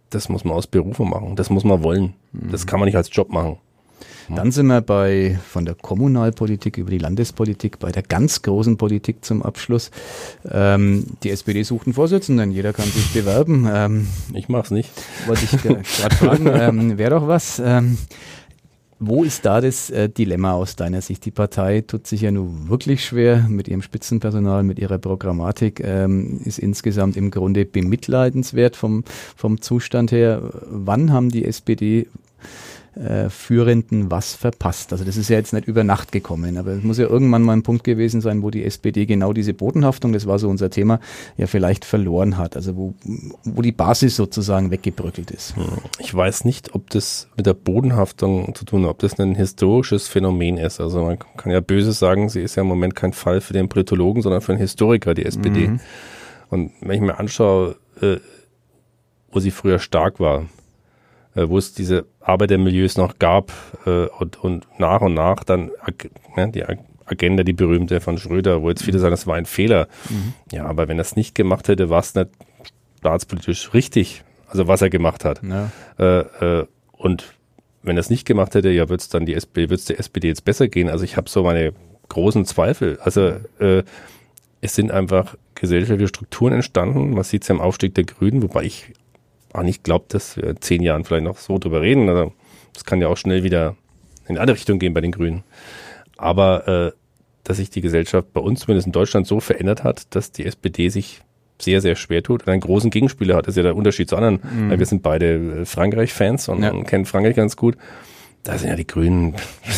das 0.10 0.30
muss 0.30 0.44
man 0.44 0.56
aus 0.56 0.68
Berufung 0.68 1.10
machen, 1.10 1.36
das 1.36 1.50
muss 1.50 1.64
man 1.64 1.84
wollen. 1.84 2.14
Mhm. 2.32 2.52
Das 2.52 2.66
kann 2.66 2.80
man 2.80 2.88
nicht 2.88 2.96
als 2.96 3.10
Job 3.12 3.30
machen. 3.30 3.58
Dann 4.36 4.52
sind 4.52 4.68
wir 4.68 4.82
bei 4.82 5.40
von 5.50 5.66
der 5.66 5.76
Kommunalpolitik 5.76 6.78
über 6.78 6.92
die 6.92 7.00
Landespolitik 7.00 7.80
bei 7.80 7.92
der 7.92 8.04
ganz 8.04 8.42
großen 8.42 8.78
Politik 8.78 9.26
zum 9.26 9.42
Abschluss. 9.42 9.92
Ähm, 10.50 11.06
die 11.24 11.32
SPD 11.32 11.64
sucht 11.64 11.88
einen 11.88 11.96
Vorsitzenden, 11.96 12.52
jeder 12.52 12.74
kann 12.74 12.86
sich 12.86 13.12
bewerben. 13.12 13.68
Ähm, 13.72 14.08
ich 14.34 14.48
mach's 14.48 14.72
nicht. 14.72 14.90
Wollte 15.26 15.46
ich 15.46 15.62
gerade 15.62 15.84
fragen, 16.16 16.48
ähm, 16.48 16.98
wäre 16.98 17.12
doch 17.12 17.28
was. 17.28 17.60
Ähm, 17.64 17.98
wo 19.00 19.24
ist 19.24 19.46
da 19.46 19.62
das 19.62 19.90
äh, 19.90 20.10
Dilemma 20.10 20.54
aus 20.54 20.76
deiner 20.76 21.02
Sicht? 21.02 21.26
Die 21.26 21.32
Partei 21.32 21.82
tut 21.82 22.06
sich 22.06 22.22
ja 22.22 22.32
nun 22.32 22.68
wirklich 22.68 23.04
schwer 23.04 23.48
mit 23.48 23.70
ihrem 23.70 23.82
Spitzenpersonal, 23.82 24.64
mit 24.64 24.78
ihrer 24.78 24.98
Programmatik, 24.98 25.82
ähm, 25.84 26.42
ist 26.44 26.60
insgesamt 26.60 27.16
im 27.16 27.32
Grunde 27.32 27.66
bemitleidenswert 27.66 28.76
vom, 28.76 29.06
vom 29.38 29.62
Zustand 29.62 30.12
her. 30.12 30.42
Wann 30.70 31.14
haben 31.14 31.30
die 31.30 31.46
SPD 31.46 32.08
äh, 33.00 33.30
Führenden 33.30 34.12
was 34.12 34.36
verpasst. 34.36 34.92
Also 34.92 35.06
das 35.06 35.16
ist 35.16 35.30
ja 35.30 35.38
jetzt 35.38 35.54
nicht 35.54 35.68
über 35.68 35.84
Nacht 35.84 36.12
gekommen, 36.12 36.58
aber 36.58 36.72
es 36.72 36.84
muss 36.84 36.98
ja 36.98 37.08
irgendwann 37.08 37.44
mal 37.44 37.54
ein 37.54 37.64
Punkt 37.64 37.84
gewesen 37.84 38.20
sein, 38.20 38.44
wo 38.44 38.50
die 38.50 38.66
SPD 38.66 39.06
genau 39.06 39.32
diese 39.32 39.54
Bodenhaftung, 39.54 40.12
das 40.12 40.28
war 40.28 40.38
so 40.38 40.50
unser 40.50 40.70
Thema, 40.70 41.00
ja 41.38 41.48
vielleicht 41.48 41.86
verloren 41.86 42.38
hat. 42.38 42.56
Also 42.56 42.76
wo, 42.76 42.94
wo 43.46 43.62
die 43.62 43.72
Basis 43.72 44.16
sozusagen 44.16 44.72
weggebröckelt 44.72 45.32
ist. 45.32 45.56
Hm. 45.56 45.64
Ich 46.00 46.14
weiß 46.14 46.44
nicht, 46.46 46.76
ob 46.76 46.90
das 46.90 47.30
mit 47.38 47.46
der 47.46 47.54
Bodenhaftung 47.54 48.54
zu 48.54 48.66
tun 48.66 48.84
hat, 48.84 48.90
ob 48.90 49.00
das 49.00 49.18
ein 49.20 49.36
historisches 49.36 50.08
Phänomen 50.08 50.58
ist. 50.58 50.82
Also 50.82 51.04
man 51.04 51.20
kann 51.38 51.52
ja 51.52 51.62
böse 51.62 51.94
sagen, 51.94 52.30
sie 52.30 52.42
ist 52.42 52.56
ja 52.56 52.64
im 52.64 52.68
Moment 52.68 52.96
kein 52.96 53.14
Fall 53.14 53.40
für 53.40 53.54
den 53.54 53.70
Politologen, 53.70 54.22
sondern 54.22 54.42
für 54.42 54.52
einen 54.52 54.62
Historiker, 54.62 55.14
die 55.14 55.26
SPD. 55.26 55.70
Mhm. 55.70 55.80
Und 56.50 56.72
wenn 56.82 56.96
ich 56.96 57.02
mir 57.02 57.18
anschaue, 57.18 57.78
äh, 58.02 58.18
wo 59.32 59.40
sie 59.40 59.52
früher 59.52 59.80
stark 59.80 60.20
war, 60.20 60.48
wo 61.36 61.58
es 61.58 61.74
diese 61.74 62.06
Arbeitermilieus 62.22 62.98
noch 62.98 63.20
gab 63.20 63.52
äh, 63.86 64.08
und, 64.08 64.44
und 64.44 64.68
nach 64.80 65.02
und 65.02 65.14
nach 65.14 65.44
dann 65.44 65.72
ne, 66.36 66.52
die 66.52 66.64
Agenda, 67.06 67.44
die 67.44 67.54
berühmte 67.54 68.02
von 68.02 68.18
Schröder, 68.18 68.62
wo 68.62 68.70
jetzt 68.70 68.84
viele 68.84 69.00
sagen, 69.00 69.12
das 69.12 69.28
war 69.28 69.36
ein 69.36 69.46
Fehler. 69.46 69.88
Mhm. 70.10 70.34
Ja, 70.52 70.66
aber 70.66 70.88
wenn 70.88 70.98
er 70.98 71.04
es 71.04 71.16
nicht 71.16 71.36
gemacht 71.36 71.68
hätte, 71.68 71.90
war 71.90 72.00
es 72.00 72.16
nicht 72.16 72.30
staatspolitisch 73.00 73.74
richtig, 73.74 74.24
also 74.48 74.68
was 74.68 74.82
er 74.82 74.90
gemacht 74.90 75.26
hat. 75.26 75.42
Ja. 75.44 75.72
Äh, 75.98 76.60
äh, 76.60 76.66
und 76.92 77.34
wenn 77.82 77.98
er 77.98 78.02
es 78.02 78.10
nicht 78.10 78.26
gemacht 78.26 78.56
hätte, 78.56 78.70
ja, 78.70 78.90
wird 78.90 79.02
es 79.02 79.10
dann 79.10 79.26
die 79.26 79.34
SPD, 79.34 79.70
wird 79.70 79.80
es 79.80 79.86
der 79.86 80.00
SPD 80.00 80.28
jetzt 80.28 80.46
besser 80.46 80.68
gehen? 80.68 80.90
Also 80.90 81.04
ich 81.04 81.18
habe 81.18 81.30
so 81.30 81.44
meine 81.44 81.74
großen 82.10 82.46
Zweifel. 82.46 83.00
Also 83.02 83.36
äh, 83.60 83.84
es 84.62 84.76
sind 84.76 84.92
einfach 84.92 85.36
gesellschaftliche 85.56 86.10
Strukturen 86.10 86.54
entstanden. 86.54 87.12
Man 87.12 87.24
sieht 87.24 87.44
es 87.44 87.48
ja 87.48 87.56
im 87.56 87.62
Aufstieg 87.62 87.96
der 87.96 88.04
Grünen, 88.04 88.44
wobei 88.44 88.64
ich 88.64 88.94
auch 89.54 89.64
nicht 89.64 89.84
glaubt, 89.84 90.14
dass 90.14 90.38
wir 90.38 90.46
in 90.46 90.62
zehn 90.62 90.82
Jahren 90.82 91.04
vielleicht 91.04 91.24
noch 91.24 91.38
so 91.38 91.58
drüber 91.58 91.82
reden. 91.82 92.10
Also 92.10 92.34
das 92.74 92.86
kann 92.86 93.02
ja 93.02 93.08
auch 93.08 93.18
schnell 93.18 93.44
wieder 93.44 93.76
in 94.26 94.32
eine 94.36 94.42
andere 94.42 94.58
Richtung 94.58 94.80
gehen 94.80 94.94
bei 94.94 95.02
den 95.02 95.12
Grünen. 95.12 95.44
Aber 96.18 96.68
äh, 96.68 96.92
dass 97.44 97.58
sich 97.58 97.70
die 97.70 97.82
Gesellschaft 97.82 98.32
bei 98.34 98.42
uns 98.42 98.62
zumindest 98.62 98.88
in 98.88 98.94
Deutschland 98.94 99.26
so 99.26 99.40
verändert 99.40 99.84
hat, 99.84 100.16
dass 100.16 100.32
die 100.32 100.46
SPD 100.46 100.90
sich 100.90 101.22
sehr, 101.62 101.82
sehr 101.82 101.96
schwer 101.96 102.24
tut 102.24 102.44
und 102.44 102.50
einen 102.50 102.62
großen 102.62 102.90
Gegenspieler 102.90 103.36
hat. 103.36 103.48
Das 103.48 103.54
ist 103.54 103.58
ja 103.58 103.64
der 103.64 103.76
Unterschied 103.76 104.10
zu 104.10 104.16
anderen. 104.16 104.40
Mhm. 104.44 104.78
Wir 104.78 104.86
sind 104.86 105.02
beide 105.02 105.62
äh, 105.62 105.66
Frankreich-Fans 105.66 106.48
und, 106.50 106.64
ja. 106.64 106.84
kennen 106.84 107.06
Frankreich 107.06 107.36
ganz 107.36 107.56
gut. 107.56 107.76
Da 108.44 108.58
sind 108.58 108.70
ja 108.70 108.76
die 108.76 108.88
Grünen, 108.88 109.36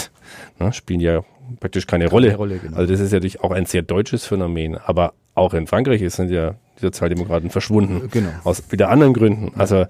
ne, 0.59 0.73
spielen 0.73 0.99
ja 0.99 1.23
praktisch 1.59 1.87
keine, 1.87 2.05
keine 2.05 2.11
Rolle. 2.11 2.35
Rolle 2.35 2.59
genau. 2.59 2.77
Also 2.77 2.91
das 2.91 3.01
ist 3.01 3.11
ja 3.11 3.17
natürlich 3.17 3.41
auch 3.41 3.51
ein 3.51 3.65
sehr 3.65 3.81
deutsches 3.81 4.25
Phänomen. 4.25 4.77
Aber 4.77 5.13
auch 5.33 5.53
in 5.53 5.67
Frankreich 5.67 6.01
sind 6.13 6.29
ja 6.29 6.55
die 6.77 6.81
Sozialdemokraten 6.81 7.49
verschwunden. 7.49 8.09
Genau. 8.11 8.31
Aus 8.43 8.63
wieder 8.71 8.89
anderen 8.89 9.13
Gründen. 9.13 9.53
Also, 9.59 9.85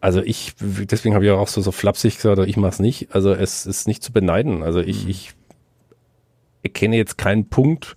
also 0.00 0.22
ich, 0.22 0.54
deswegen 0.60 1.14
habe 1.14 1.24
ich 1.24 1.30
auch 1.30 1.48
so, 1.48 1.60
so 1.60 1.72
flapsig 1.72 2.16
gesagt, 2.16 2.38
ich 2.46 2.56
mache 2.56 2.72
es 2.72 2.78
nicht. 2.80 3.14
Also 3.14 3.32
es 3.32 3.66
ist 3.66 3.86
nicht 3.86 4.02
zu 4.02 4.12
beneiden. 4.12 4.62
Also 4.62 4.80
ich, 4.80 5.04
mhm. 5.04 5.10
ich 5.10 5.32
erkenne 6.62 6.96
jetzt 6.96 7.18
keinen 7.18 7.48
Punkt, 7.48 7.96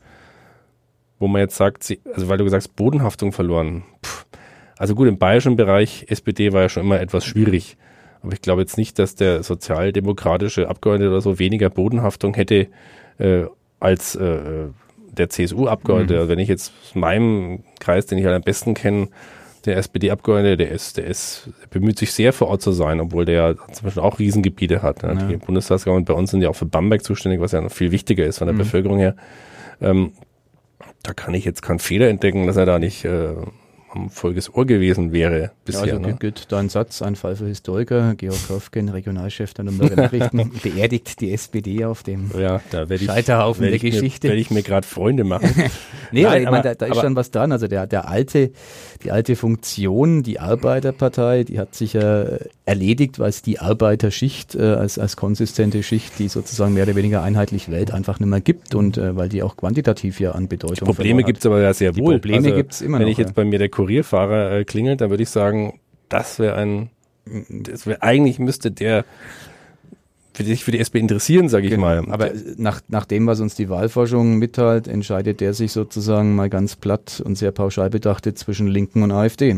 wo 1.20 1.28
man 1.28 1.42
jetzt 1.42 1.58
sagt, 1.58 1.84
sie, 1.84 2.00
also 2.14 2.30
weil 2.30 2.38
du 2.38 2.44
gesagt 2.44 2.64
hast, 2.64 2.76
Bodenhaftung 2.76 3.32
verloren. 3.32 3.84
Puh. 4.02 4.24
Also 4.78 4.96
gut, 4.96 5.10
im 5.10 5.18
bayerischen 5.18 5.58
Bereich 5.58 6.06
SPD 6.08 6.54
war 6.54 6.62
ja 6.62 6.70
schon 6.70 6.84
immer 6.84 7.02
etwas 7.02 7.26
schwierig. 7.26 7.78
Aber 8.22 8.34
ich 8.34 8.42
glaube 8.42 8.62
jetzt 8.62 8.78
nicht, 8.78 8.98
dass 8.98 9.16
der 9.16 9.44
sozialdemokratische 9.44 10.70
Abgeordnete 10.70 11.12
oder 11.12 11.22
so 11.22 11.38
weniger 11.38 11.70
Bodenhaftung 11.70 12.34
hätte 12.34 12.68
äh, 13.18 13.46
als 13.80 14.16
äh, 14.16 14.68
der 15.20 15.30
CSU-Abgeordnete, 15.30 16.24
mhm. 16.24 16.28
wenn 16.30 16.40
ich 16.40 16.48
jetzt 16.48 16.74
aus 16.84 16.96
meinem 16.96 17.64
Kreis, 17.80 18.06
den 18.06 18.18
ich 18.18 18.26
halt 18.26 18.36
am 18.36 18.42
besten 18.42 18.74
kenne, 18.74 19.10
der 19.66 19.78
SPD-Abgeordnete, 19.78 20.58
der 20.58 20.72
ist, 20.72 20.98
der 20.98 21.06
ist, 21.06 21.50
der 21.62 21.68
bemüht 21.68 22.00
sich 22.00 22.14
sehr 22.14 22.34
vor 22.34 22.48
Ort 22.48 22.62
zu 22.62 22.72
sein, 22.72 23.00
obwohl 23.00 23.26
der 23.26 23.36
ja 23.36 23.56
zum 23.74 23.86
Beispiel 23.86 24.02
auch 24.02 24.20
Riesengebiete 24.20 24.82
hat. 24.82 25.04
Ne? 25.04 25.18
Ja. 25.20 25.28
Die 25.28 25.38
Bundestagsgemeinde 25.38 26.12
bei 26.12 26.18
uns 26.18 26.32
sind 26.32 26.42
ja 26.42 26.50
auch 26.50 26.56
für 26.56 26.66
Bamberg 26.66 27.04
zuständig, 27.04 27.42
was 27.42 27.52
ja 27.52 27.62
noch 27.62 27.72
viel 27.72 27.92
wichtiger 27.92 28.26
ist 28.26 28.38
von 28.38 28.48
der 28.48 28.54
mhm. 28.54 28.60
Bevölkerung 28.60 29.00
her. 29.00 29.16
Ähm, 29.82 30.14
da 31.04 31.14
kann 31.14 31.34
ich 31.34 31.46
jetzt 31.46 31.62
keinen 31.62 31.80
Fehler 31.80 32.10
entdecken, 32.10 32.48
dass 32.48 32.58
er 32.58 32.66
da 32.66 32.80
nicht 32.80 33.06
äh, 33.06 33.34
am 33.92 34.10
Folges 34.10 34.54
Ohr 34.54 34.66
gewesen 34.66 35.12
wäre 35.12 35.52
bisher. 35.66 35.88
Ja, 35.88 35.94
also 35.94 36.08
ne? 36.08 36.16
gilt 36.20 36.52
dein 36.52 36.70
Satz, 36.70 37.02
ein 37.02 37.16
Fall 37.16 37.36
für 37.36 37.48
Historiker, 37.48 38.14
Georg 38.16 38.50
Höfgen, 38.50 38.90
Regionalchef 38.90 39.54
der 39.54 39.66
Nürnberger 39.66 39.96
Nachrichten, 40.04 40.52
beerdigt 40.62 41.22
die 41.22 41.34
SPD 41.34 41.86
auf 41.86 42.04
dem 42.04 42.32
ja, 42.38 42.62
da 42.72 42.84
ich, 42.90 43.06
Scheiterhaufen 43.06 43.66
der 43.66 43.80
Geschichte. 43.80 44.28
Werde 44.28 44.42
ich 44.42 44.52
mir 44.52 44.64
gerade 44.64 44.86
Freunde 44.86 45.24
machen. 45.24 45.50
nee, 46.12 46.24
Nein, 46.24 46.48
aber, 46.48 46.58
meine, 46.58 46.64
da, 46.64 46.76
da 46.76 46.86
ist 46.86 47.00
schon 47.00 47.16
was 47.16 47.32
dran. 47.32 47.52
Also 47.52 47.68
der, 47.68 47.88
der 47.88 48.08
alte, 48.08 48.52
die 49.04 49.12
alte 49.12 49.36
Funktion, 49.36 50.24
die 50.24 50.40
Arbeiterpartei, 50.40 51.44
die 51.44 51.60
hat 51.60 51.76
sich 51.76 51.94
ja 51.94 52.26
erledigt, 52.66 53.20
weil 53.20 53.30
es 53.30 53.42
die 53.42 53.60
Arbeiterschicht 53.60 54.56
äh, 54.56 54.62
als, 54.62 55.00
als 55.00 55.16
konsistente 55.16 55.82
Schicht, 55.84 56.20
die 56.20 56.28
sozusagen 56.28 56.74
mehr 56.74 56.84
oder 56.84 56.96
weniger 56.96 57.24
einheitlich 57.24 57.70
wählt, 57.70 57.92
einfach 57.92 58.20
nicht 58.20 58.30
mehr 58.30 58.42
gibt 58.42 58.76
und 58.76 58.98
äh, 58.98 59.16
weil 59.16 59.30
die 59.30 59.42
auch 59.42 59.58
quantitativ 59.58 60.20
ja 60.20 60.32
an 60.34 60.48
Bedeutung 60.48 60.88
Probleme 60.88 61.24
gibt 61.24 61.40
es 61.40 61.46
aber 61.46 61.62
ja 61.62 61.74
sehr 61.74 61.96
wohl. 61.96 62.16
Die 62.16 62.20
Probleme 62.20 62.46
also, 62.46 62.56
gibt 62.56 62.74
es 62.74 62.82
immer 62.82 63.00
wenn 63.00 63.02
noch. 63.02 63.06
Wenn 63.08 63.12
ich 63.12 63.18
jetzt 63.18 63.30
ja. 63.30 63.34
bei 63.34 63.46
mir 63.46 63.60
der 63.60 63.70
Kurierfahrer 63.80 64.52
äh, 64.52 64.66
klingelt, 64.66 65.00
dann 65.00 65.10
würde 65.10 65.24
ich 65.24 65.30
sagen, 65.30 65.80
das 66.10 66.38
wäre 66.38 66.56
ein, 66.56 66.90
das 67.48 67.86
wäre 67.86 68.04
eigentlich 68.04 68.38
müsste 68.38 68.72
der 68.72 69.06
für 70.34 70.44
sich 70.44 70.66
für 70.66 70.72
die 70.72 70.80
SP 70.84 71.00
interessieren, 71.00 71.48
sage 71.48 71.68
ich 71.68 71.72
genau. 71.72 71.84
mal. 71.84 72.12
Aber 72.12 72.32
nach, 72.58 72.82
nach 72.90 73.06
dem, 73.06 73.26
was 73.26 73.40
uns 73.40 73.56
die 73.56 73.70
Wahlforschung 73.70 74.36
mitteilt, 74.38 74.90
entscheidet 74.90 75.40
der 75.40 75.54
sich 75.54 75.72
sozusagen 75.72 76.36
mal 76.36 76.50
ganz 76.50 76.76
platt 76.76 77.22
und 77.24 77.38
sehr 77.38 77.52
pauschal 77.52 77.90
betrachtet 77.90 78.38
zwischen 78.38 78.68
Linken 78.68 79.02
und 79.02 79.14
AfD. 79.14 79.56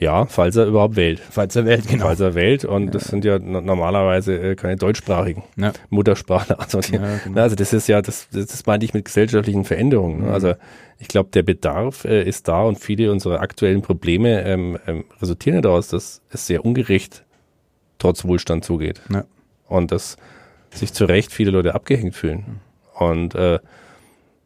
Ja, 0.00 0.24
falls 0.24 0.56
er 0.56 0.64
überhaupt 0.64 0.96
wählt. 0.96 1.20
Falls 1.20 1.54
er 1.56 1.66
wählt, 1.66 1.86
genau. 1.86 2.06
Falls 2.06 2.20
er 2.20 2.34
wählt 2.34 2.64
und 2.64 2.86
ja. 2.86 2.90
das 2.90 3.04
sind 3.08 3.22
ja 3.22 3.38
normalerweise 3.38 4.34
äh, 4.34 4.56
keine 4.56 4.76
deutschsprachigen 4.76 5.44
ja. 5.56 5.72
Muttersprachler. 5.90 6.58
Also, 6.70 6.80
ja, 6.92 7.18
genau. 7.22 7.40
also 7.40 7.54
das 7.54 7.72
ist 7.72 7.86
ja, 7.86 8.00
das, 8.00 8.28
das 8.30 8.64
meinte 8.64 8.86
ich 8.86 8.94
mit 8.94 9.04
gesellschaftlichen 9.04 9.64
Veränderungen. 9.64 10.20
Ne? 10.20 10.26
Mhm. 10.28 10.32
Also 10.32 10.54
ich 10.98 11.08
glaube, 11.08 11.30
der 11.30 11.42
Bedarf 11.42 12.04
äh, 12.04 12.22
ist 12.22 12.48
da 12.48 12.62
und 12.62 12.78
viele 12.78 13.12
unserer 13.12 13.40
aktuellen 13.40 13.82
Probleme 13.82 14.42
ähm, 14.44 14.78
ähm, 14.86 15.04
resultieren 15.20 15.60
daraus, 15.60 15.88
dass 15.88 16.22
es 16.30 16.46
sehr 16.46 16.64
ungerecht 16.64 17.24
trotz 17.98 18.24
Wohlstand 18.24 18.64
zugeht. 18.64 19.02
Ja. 19.12 19.24
Und 19.68 19.92
dass 19.92 20.16
sich 20.70 20.94
zu 20.94 21.04
Recht 21.04 21.30
viele 21.30 21.50
Leute 21.50 21.74
abgehängt 21.74 22.14
fühlen. 22.14 22.60
Mhm. 22.98 23.06
Und 23.06 23.34
äh, 23.34 23.58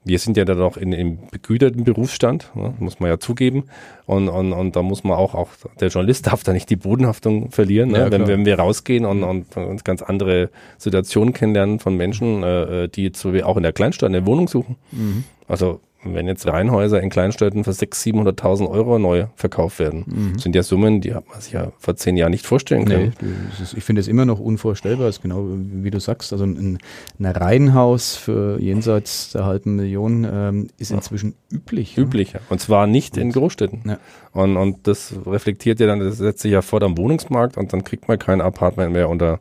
wir 0.04 0.18
sind 0.18 0.36
ja 0.36 0.44
dann 0.44 0.58
noch 0.58 0.76
in, 0.76 0.92
im 0.92 1.18
begüterten 1.30 1.84
Berufsstand, 1.84 2.50
ne, 2.54 2.74
muss 2.78 3.00
man 3.00 3.10
ja 3.10 3.18
zugeben. 3.18 3.64
Und, 4.06 4.28
und, 4.28 4.52
und 4.52 4.76
da 4.76 4.82
muss 4.82 5.02
man 5.02 5.16
auch, 5.16 5.34
auch 5.34 5.48
der 5.80 5.88
Journalist 5.88 6.26
darf 6.26 6.44
da 6.44 6.52
nicht 6.52 6.68
die 6.68 6.76
Bodenhaftung 6.76 7.50
verlieren, 7.50 7.90
ne? 7.90 7.98
ja, 7.98 8.10
wenn, 8.10 8.26
wenn 8.26 8.44
wir 8.44 8.58
rausgehen 8.58 9.06
und, 9.06 9.22
und 9.22 9.56
uns 9.56 9.82
ganz 9.82 10.02
andere 10.02 10.50
Situationen 10.76 11.32
kennenlernen 11.32 11.78
von 11.78 11.96
Menschen, 11.96 12.42
äh, 12.42 12.88
die 12.88 13.04
jetzt 13.04 13.24
auch 13.24 13.56
in 13.56 13.62
der 13.62 13.72
Kleinstadt 13.72 14.10
eine 14.10 14.26
Wohnung 14.26 14.48
suchen. 14.48 14.76
Mhm. 14.92 15.24
Also 15.48 15.80
wenn 16.12 16.26
jetzt 16.26 16.46
Reihenhäuser 16.46 17.00
in 17.00 17.10
Kleinstädten 17.10 17.64
für 17.64 17.70
600.000, 17.70 18.38
700.000 18.38 18.70
Euro 18.70 18.98
neu 18.98 19.26
verkauft 19.36 19.78
werden, 19.78 20.04
mhm. 20.06 20.38
sind 20.38 20.54
ja 20.54 20.62
Summen, 20.62 21.00
die 21.00 21.14
hat 21.14 21.28
man 21.28 21.40
sich 21.40 21.52
ja 21.52 21.72
vor 21.78 21.96
zehn 21.96 22.16
Jahren 22.16 22.30
nicht 22.30 22.46
vorstellen 22.46 22.84
können. 22.84 23.12
Nee, 23.20 23.62
ist, 23.62 23.74
ich 23.74 23.84
finde 23.84 24.00
es 24.00 24.08
immer 24.08 24.24
noch 24.24 24.40
unvorstellbar, 24.40 25.08
ist 25.08 25.22
genau 25.22 25.46
wie 25.48 25.90
du 25.90 26.00
sagst. 26.00 26.32
Also 26.32 26.44
ein, 26.44 26.78
ein 27.18 27.26
Reihenhaus 27.26 28.16
für 28.16 28.60
jenseits 28.60 29.32
der 29.32 29.46
halben 29.46 29.76
Million 29.76 30.26
ähm, 30.30 30.68
ist 30.78 30.90
inzwischen 30.90 31.34
üblich. 31.50 31.96
Üblich, 31.96 32.32
ja. 32.34 32.40
Und 32.50 32.60
zwar 32.60 32.86
nicht 32.86 33.16
in 33.16 33.32
Großstädten. 33.32 33.82
Ja. 33.86 33.98
Und, 34.32 34.56
und 34.56 34.86
das 34.86 35.14
reflektiert 35.26 35.80
ja 35.80 35.86
dann, 35.86 36.00
das 36.00 36.18
setzt 36.18 36.42
sich 36.42 36.52
ja 36.52 36.62
vor 36.62 36.82
am 36.84 36.98
Wohnungsmarkt 36.98 37.56
und 37.56 37.72
dann 37.72 37.84
kriegt 37.84 38.08
man 38.08 38.18
kein 38.18 38.40
Apartment 38.40 38.92
mehr 38.92 39.08
unter 39.08 39.40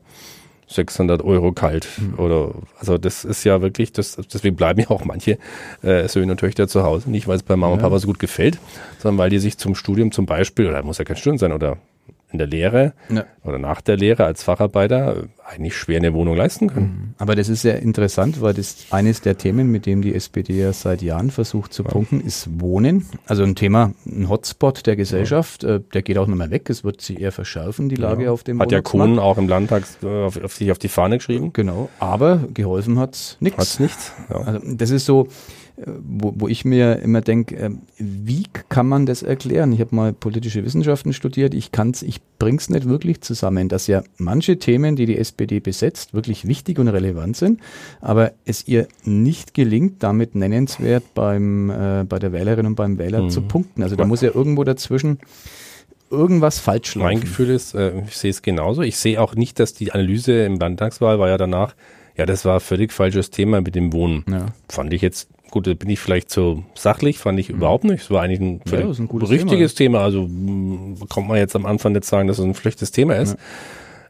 600 0.67 1.23
Euro 1.23 1.52
kalt. 1.52 1.88
Mhm. 1.97 2.19
Oder, 2.19 2.52
also 2.80 2.97
das 2.97 3.26
ist 3.26 3.43
ja 3.43 3.62
wirklich, 3.62 3.91
das, 3.91 4.17
deswegen 4.32 4.56
bleiben 4.56 4.80
ja 4.82 4.89
auch 4.89 5.06
manche 5.06 5.38
äh, 5.82 6.08
Söhne 6.08 6.34
und 6.34 6.39
Töchter 6.39 6.67
zu 6.67 6.84
Hause. 6.84 7.10
Nicht, 7.10 7.28
weil 7.28 7.38
es 7.38 7.43
bei 7.43 7.56
Mama 7.56 7.71
ja. 7.71 7.73
und 7.73 7.82
Papa 7.82 7.99
so 7.99 8.08
gut 8.08 8.19
gefällt, 8.19 8.58
sondern 8.99 9.17
weil 9.17 9.30
die 9.30 9.39
sich 9.39 9.58
zum 9.58 9.76
Studium 9.76 10.12
zum 10.12 10.26
Beispiel, 10.26 10.67
oder 10.67 10.84
muss 10.84 10.97
ja 10.97 11.06
kein 11.06 11.17
Studium 11.17 11.38
sein, 11.38 11.54
oder 11.54 11.78
in 12.34 12.39
der 12.39 12.48
Lehre 12.48 12.93
ja. 13.10 13.26
oder 13.43 13.60
nach 13.60 13.80
der 13.80 13.96
Lehre 13.96 14.26
als 14.26 14.43
Facharbeiter 14.43 15.28
eigentlich 15.48 15.78
schwer 15.78 15.98
eine 15.98 16.13
Wohnung 16.13 16.36
leisten 16.36 16.67
können. 16.67 16.86
Mhm. 16.86 17.13
Aber 17.19 17.36
das 17.36 17.48
ist 17.48 17.62
sehr 17.62 17.80
interessant, 17.82 18.41
weil 18.41 18.56
das 18.56 18.88
eines 18.89 19.22
der 19.22 19.38
Themen, 19.38 19.72
mit 19.72 19.86
dem 19.86 20.02
die 20.02 20.15
SPD 20.15 20.60
ja 20.60 20.74
seit 20.74 21.04
Jahren 21.04 21.30
versucht 21.30 21.74
zu 21.74 21.84
ja. 21.84 21.89
punkten, 21.89 22.22
ist 22.22 22.60
Wohnen. 22.60 23.06
Also 23.28 23.43
ein 23.43 23.56
Thema, 23.56 23.93
ein 24.06 24.28
Hotspot 24.30 24.86
der 24.88 24.96
Gesellschaft, 24.96 25.63
ja. 25.63 25.76
äh, 25.76 25.82
der 25.93 26.02
geht 26.02 26.17
auch 26.17 26.26
nicht 26.26 26.38
mehr 26.38 26.50
weg. 26.50 26.69
Es 26.69 26.84
wird 26.84 27.02
sich 27.02 27.22
eher 27.22 27.32
verschärfen, 27.32 27.88
die 27.88 27.96
Lage 27.96 28.32
auf 28.32 28.43
dem 28.43 28.60
Hat 28.60 28.72
ja 28.72 28.82
Kuhn 28.82 29.19
auch 29.19 29.38
im 29.38 29.48
Landtag 29.48 29.84
äh, 30.02 30.08
auf, 30.08 30.43
auf, 30.43 30.56
sich 30.56 30.72
auf 30.72 30.80
die 30.80 30.88
Fahne 30.88 31.17
geschrieben. 31.17 31.54
Genau, 31.54 31.89
aber 32.00 32.39
geholfen 32.54 32.98
hat's 32.98 33.38
nichts. 33.39 33.60
Hat's 33.60 33.80
nichts. 33.80 34.12
Also 34.30 34.60
das 34.65 34.89
ist 34.89 35.06
so, 35.06 35.28
wo, 35.76 36.34
wo 36.36 36.48
ich 36.48 36.66
mir 36.66 37.00
immer 37.00 37.22
denke, 37.22 37.56
äh, 37.58 37.72
wie 37.98 38.44
kann 38.70 38.88
man 38.88 39.08
das 39.08 39.24
erklären? 39.24 39.74
Ich 39.74 39.80
habe 39.80 39.96
mal 39.96 40.14
politische 40.14 40.64
Wissenschaften 40.64 41.14
studiert, 41.14 41.56
ich 41.56 41.72
kann's, 41.72 42.04
ich 42.04 42.22
bring's 42.38 42.70
nicht 42.70 42.88
wirklich 42.88 43.22
zusammen, 43.22 43.70
dass 43.70 43.88
ja 43.88 44.04
manche 44.18 44.60
Themen, 44.60 44.96
die 44.96 45.08
die 45.08 45.18
SPD 45.18 45.60
besetzt, 45.60 46.14
wirklich 46.14 46.48
wichtig 46.48 46.78
und 46.78 46.90
relevant 46.90 47.38
sind, 47.38 47.60
aber 48.02 48.34
es 48.46 48.68
ihr 48.68 48.88
nicht 49.04 49.56
gelingt, 49.56 50.04
damit 50.04 50.36
nennenswert 50.36 51.04
beim, 51.16 51.72
äh, 51.72 52.06
bei 52.08 52.20
der 52.20 52.32
Wählerin 52.34 52.68
und 52.68 52.76
beim 52.76 53.00
Wähler 53.00 53.24
mhm. 53.24 53.30
zu 53.32 53.42
punkten. 53.42 53.82
Also 53.82 53.96
da 53.96 54.06
muss 54.06 54.22
ja 54.22 54.30
irgendwo 54.32 54.64
dazwischen 54.64 55.20
irgendwas 56.12 56.60
falsch 56.60 56.94
laufen. 56.94 57.08
Mein 57.08 57.22
Gefühl 57.22 57.50
ist, 57.50 57.74
äh, 57.74 58.00
ich 58.08 58.16
sehe 58.16 58.30
es 58.30 58.44
genauso. 58.44 58.84
Ich 58.84 58.98
sehe 58.98 59.20
auch 59.20 59.34
nicht, 59.34 59.60
dass 59.60 59.74
die 59.74 59.92
Analyse 59.92 60.44
im 60.44 60.60
Landtagswahl 60.60 61.18
war 61.18 61.30
ja 61.30 61.38
danach, 61.38 61.74
ja, 62.16 62.28
das 62.28 62.46
war 62.46 62.56
ein 62.56 62.60
völlig 62.60 62.94
falsches 62.94 63.32
Thema 63.32 63.62
mit 63.62 63.74
dem 63.74 63.92
Wohnen. 63.92 64.24
Ja. 64.30 64.46
Fand 64.70 64.94
ich 64.94 65.02
jetzt 65.02 65.30
Gut, 65.54 65.68
da 65.68 65.76
bin 65.76 65.88
ich 65.88 66.00
vielleicht 66.00 66.32
so 66.32 66.63
sachlich, 66.74 67.20
fand 67.20 67.39
ich 67.39 67.50
mhm. 67.50 67.58
überhaupt 67.58 67.84
nicht. 67.84 68.02
Es 68.02 68.10
war 68.10 68.24
eigentlich 68.24 68.39
ein, 68.39 68.62
ja, 68.72 68.80
ein 68.80 69.08
richtiges 69.22 69.76
Thema. 69.76 70.00
Thema. 70.00 70.04
Also 70.04 70.28
kommt 71.10 71.28
man 71.28 71.38
jetzt 71.38 71.56
am 71.56 71.68
Anfang 71.68 71.92
nicht 71.92 72.06
sagen, 72.06 72.28
dass 72.28 72.39
es 72.39 72.44
ein 72.44 72.56
schlechtes 72.56 72.89
Thema 72.92 73.18
ist. 73.18 73.38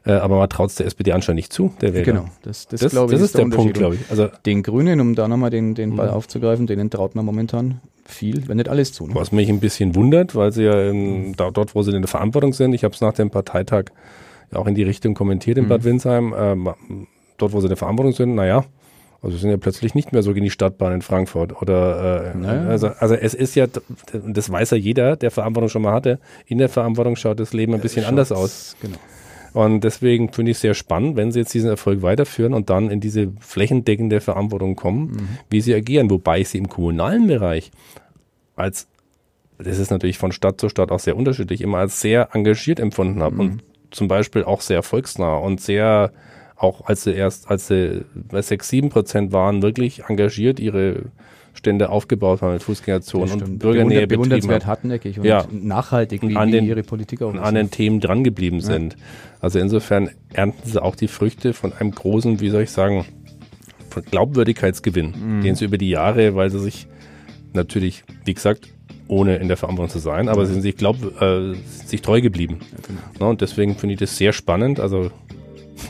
Ja. 0.06 0.16
Äh, 0.16 0.20
aber 0.20 0.38
man 0.38 0.48
traut 0.48 0.70
es 0.70 0.76
der 0.76 0.86
SPD 0.86 1.12
anscheinend 1.12 1.36
nicht 1.36 1.52
zu, 1.52 1.74
der 1.82 1.92
Wähler. 1.92 2.04
Genau, 2.04 2.24
das, 2.40 2.66
das, 2.66 2.80
das, 2.80 2.92
glaube 2.92 3.12
ich, 3.12 3.18
das 3.20 3.26
ist 3.26 3.36
der, 3.36 3.44
der 3.44 3.56
Punkt, 3.56 3.74
glaube 3.74 3.96
ich. 3.96 4.00
Also 4.08 4.30
den 4.46 4.62
Grünen, 4.62 5.02
um 5.02 5.14
da 5.14 5.28
nochmal 5.28 5.50
den, 5.50 5.74
den 5.74 5.96
Ball 5.96 6.08
mhm. 6.08 6.14
aufzugreifen, 6.14 6.66
denen 6.66 6.88
traut 6.88 7.14
man 7.14 7.26
momentan 7.26 7.82
viel, 8.06 8.48
wenn 8.48 8.56
nicht 8.56 8.70
alles 8.70 8.94
zu. 8.94 9.06
Ne? 9.06 9.14
Was 9.14 9.30
mich 9.30 9.50
ein 9.50 9.60
bisschen 9.60 9.94
wundert, 9.94 10.34
weil 10.34 10.50
sie 10.50 10.62
ja 10.62 10.88
in, 10.88 11.28
mhm. 11.28 11.36
da, 11.36 11.50
dort, 11.50 11.74
wo 11.74 11.82
sie 11.82 11.90
in 11.90 12.00
der 12.00 12.08
Verantwortung 12.08 12.54
sind, 12.54 12.72
ich 12.72 12.84
habe 12.84 12.94
es 12.94 13.02
nach 13.02 13.12
dem 13.12 13.28
Parteitag 13.28 13.90
ja 14.50 14.60
auch 14.60 14.66
in 14.66 14.74
die 14.74 14.82
Richtung 14.82 15.12
kommentiert 15.12 15.58
in 15.58 15.64
mhm. 15.64 15.68
Bad 15.68 15.84
Windsheim, 15.84 16.32
äh, 16.32 16.72
dort, 17.36 17.52
wo 17.52 17.60
sie 17.60 17.66
in 17.66 17.68
der 17.68 17.76
Verantwortung 17.76 18.14
sind, 18.14 18.34
naja, 18.34 18.64
also 19.24 19.38
sind 19.38 19.50
ja 19.50 19.56
plötzlich 19.56 19.94
nicht 19.94 20.12
mehr 20.12 20.22
so 20.22 20.34
gegen 20.34 20.44
die 20.44 20.50
Stadtbahn 20.50 20.92
in 20.92 21.02
Frankfurt. 21.02 21.60
Oder 21.62 22.34
äh, 22.34 22.36
naja. 22.36 22.68
also, 22.68 22.88
also 22.88 23.14
es 23.14 23.32
ist 23.32 23.54
ja, 23.54 23.66
das 24.12 24.50
weiß 24.50 24.72
ja 24.72 24.76
jeder, 24.76 25.16
der 25.16 25.30
Verantwortung 25.30 25.70
schon 25.70 25.82
mal 25.82 25.92
hatte, 25.92 26.18
in 26.46 26.58
der 26.58 26.68
Verantwortung 26.68 27.16
schaut 27.16 27.40
das 27.40 27.54
Leben 27.54 27.72
ein 27.72 27.80
bisschen 27.80 28.04
anders 28.04 28.32
aus. 28.32 28.76
Genau. 28.82 28.98
Und 29.54 29.82
deswegen 29.82 30.32
finde 30.32 30.50
ich 30.50 30.58
es 30.58 30.60
sehr 30.60 30.74
spannend, 30.74 31.16
wenn 31.16 31.32
sie 31.32 31.38
jetzt 31.38 31.54
diesen 31.54 31.70
Erfolg 31.70 32.02
weiterführen 32.02 32.52
und 32.54 32.70
dann 32.70 32.90
in 32.90 33.00
diese 33.00 33.32
flächendeckende 33.40 34.20
Verantwortung 34.20 34.76
kommen, 34.76 35.12
mhm. 35.12 35.28
wie 35.48 35.60
sie 35.60 35.74
agieren. 35.74 36.10
Wobei 36.10 36.40
ich 36.40 36.48
sie 36.48 36.58
im 36.58 36.68
kommunalen 36.68 37.28
Bereich 37.28 37.70
als, 38.56 38.88
das 39.58 39.78
ist 39.78 39.90
natürlich 39.90 40.18
von 40.18 40.32
Stadt 40.32 40.60
zu 40.60 40.68
Stadt 40.68 40.90
auch 40.90 40.98
sehr 40.98 41.16
unterschiedlich, 41.16 41.60
immer 41.62 41.78
als 41.78 42.00
sehr 42.00 42.30
engagiert 42.32 42.78
empfunden 42.78 43.22
habe 43.22 43.36
mhm. 43.36 43.40
und 43.40 43.62
zum 43.90 44.08
Beispiel 44.08 44.44
auch 44.44 44.60
sehr 44.60 44.82
volksnah 44.82 45.36
und 45.36 45.60
sehr 45.60 46.12
auch 46.56 46.86
als 46.86 47.04
sie 47.04 47.12
erst, 47.12 47.50
als 47.50 47.68
sie 47.68 48.04
bei 48.14 48.42
sechs, 48.42 48.68
sieben 48.68 48.88
Prozent 48.88 49.32
waren, 49.32 49.62
wirklich 49.62 50.04
engagiert 50.08 50.60
ihre 50.60 51.06
Stände 51.54 51.88
aufgebaut 51.88 52.42
haben 52.42 52.54
mit 52.54 52.62
Fußgängerzonen 52.62 53.42
und 53.42 53.58
Bürgernähe 53.58 54.06
bewundernswert 54.06 54.66
hartneckig 54.66 55.18
und 55.18 55.24
ja. 55.24 55.46
nachhaltig, 55.50 56.22
wie, 56.22 56.36
an 56.36 56.50
den, 56.50 56.64
ihre 56.64 56.82
Politik 56.82 57.22
auch 57.22 57.34
an 57.34 57.54
den 57.54 57.70
Themen 57.70 58.00
drangeblieben 58.00 58.58
ja. 58.58 58.66
sind. 58.66 58.96
Also 59.40 59.58
insofern 59.60 60.10
ernten 60.32 60.68
sie 60.68 60.82
auch 60.82 60.96
die 60.96 61.08
Früchte 61.08 61.52
von 61.52 61.72
einem 61.72 61.92
großen, 61.92 62.40
wie 62.40 62.50
soll 62.50 62.62
ich 62.62 62.70
sagen, 62.70 63.04
von 63.88 64.02
Glaubwürdigkeitsgewinn, 64.02 65.14
mhm. 65.38 65.42
den 65.42 65.54
sie 65.54 65.64
über 65.64 65.78
die 65.78 65.90
Jahre, 65.90 66.34
weil 66.34 66.50
sie 66.50 66.58
sich 66.58 66.88
natürlich, 67.52 68.02
wie 68.24 68.34
gesagt, 68.34 68.68
ohne 69.06 69.36
in 69.36 69.48
der 69.48 69.56
Verantwortung 69.56 69.92
zu 69.92 69.98
sein, 69.98 70.28
aber 70.28 70.46
sie 70.46 70.54
sind 70.54 70.62
sich, 70.62 70.76
glaub, 70.76 70.96
äh, 71.20 71.54
sich 71.86 72.02
treu 72.02 72.20
geblieben. 72.20 72.58
Ja, 72.60 72.78
genau. 72.86 73.00
no, 73.20 73.30
und 73.30 73.40
deswegen 73.42 73.76
finde 73.76 73.94
ich 73.94 74.00
das 74.00 74.16
sehr 74.16 74.32
spannend. 74.32 74.80
Also 74.80 75.10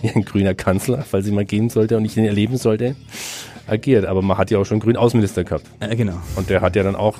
ein 0.03 0.25
grüner 0.25 0.55
Kanzler, 0.55 1.03
falls 1.03 1.27
sie 1.27 1.33
mal 1.33 1.45
gehen 1.45 1.69
sollte 1.71 1.97
und 1.97 2.05
ich 2.05 2.17
ihn 2.17 2.25
erleben 2.25 2.57
sollte, 2.57 2.97
agiert. 3.67 4.07
Aber 4.07 4.23
man 4.23 4.39
hat 4.39 4.51
ja 4.51 4.59
auch 4.59 4.65
schon 4.65 4.77
einen 4.77 4.83
grünen 4.83 4.97
Außenminister 4.97 5.45
gehabt. 5.45 5.67
Ja, 5.81 5.95
genau. 5.95 6.21
Und 6.37 6.51
der 6.51 6.61
hat 6.61 6.77
ja 6.77 6.83
dann 6.83 6.97
auch 6.97 7.19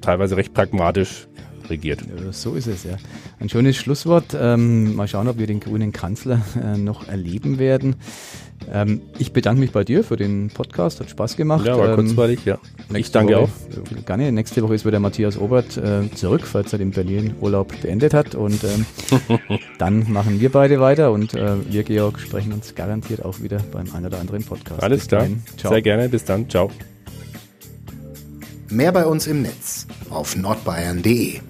teilweise 0.00 0.36
recht 0.36 0.54
pragmatisch 0.54 1.28
regiert. 1.70 2.00
So 2.32 2.54
ist 2.54 2.66
es, 2.66 2.84
ja. 2.84 2.96
Ein 3.38 3.48
schönes 3.48 3.76
Schlusswort. 3.76 4.36
Ähm, 4.38 4.94
mal 4.94 5.08
schauen, 5.08 5.28
ob 5.28 5.38
wir 5.38 5.46
den 5.46 5.60
grünen 5.60 5.92
Kanzler 5.92 6.42
äh, 6.62 6.76
noch 6.76 7.08
erleben 7.08 7.58
werden. 7.58 7.96
Ähm, 8.70 9.00
ich 9.18 9.32
bedanke 9.32 9.60
mich 9.60 9.72
bei 9.72 9.84
dir 9.84 10.04
für 10.04 10.16
den 10.16 10.48
Podcast, 10.48 11.00
hat 11.00 11.10
Spaß 11.10 11.36
gemacht. 11.36 11.66
Ja, 11.66 11.78
war 11.78 11.90
ähm, 11.90 11.96
kurzweilig, 11.96 12.44
ja. 12.44 12.58
Ich 12.94 13.10
danke 13.10 13.34
Woche, 13.34 13.42
auch. 13.44 14.06
Gerne. 14.06 14.30
Nächste 14.32 14.62
Woche 14.62 14.74
ist 14.74 14.84
wieder 14.84 15.00
Matthias 15.00 15.38
Obert 15.38 15.76
äh, 15.76 16.10
zurück, 16.14 16.42
falls 16.44 16.72
er 16.72 16.78
den 16.78 16.90
Berlin 16.90 17.34
Urlaub 17.40 17.72
beendet 17.80 18.14
hat. 18.14 18.34
Und 18.34 18.62
ähm, 18.64 18.86
dann 19.78 20.10
machen 20.12 20.40
wir 20.40 20.50
beide 20.50 20.80
weiter 20.80 21.12
und 21.12 21.34
äh, 21.34 21.56
wir, 21.70 21.82
Georg, 21.84 22.20
sprechen 22.20 22.52
uns 22.52 22.74
garantiert 22.74 23.24
auch 23.24 23.40
wieder 23.40 23.58
beim 23.72 23.92
einen 23.94 24.06
oder 24.06 24.20
anderen 24.20 24.44
Podcast. 24.44 24.82
Alles 24.82 25.08
klar. 25.08 25.26
Sehr 25.56 25.82
gerne. 25.82 26.08
Bis 26.08 26.24
dann. 26.24 26.48
Ciao. 26.48 26.70
Mehr 28.68 28.92
bei 28.92 29.04
uns 29.04 29.26
im 29.26 29.42
Netz 29.42 29.86
auf 30.10 30.36
nordbayern.de 30.36 31.40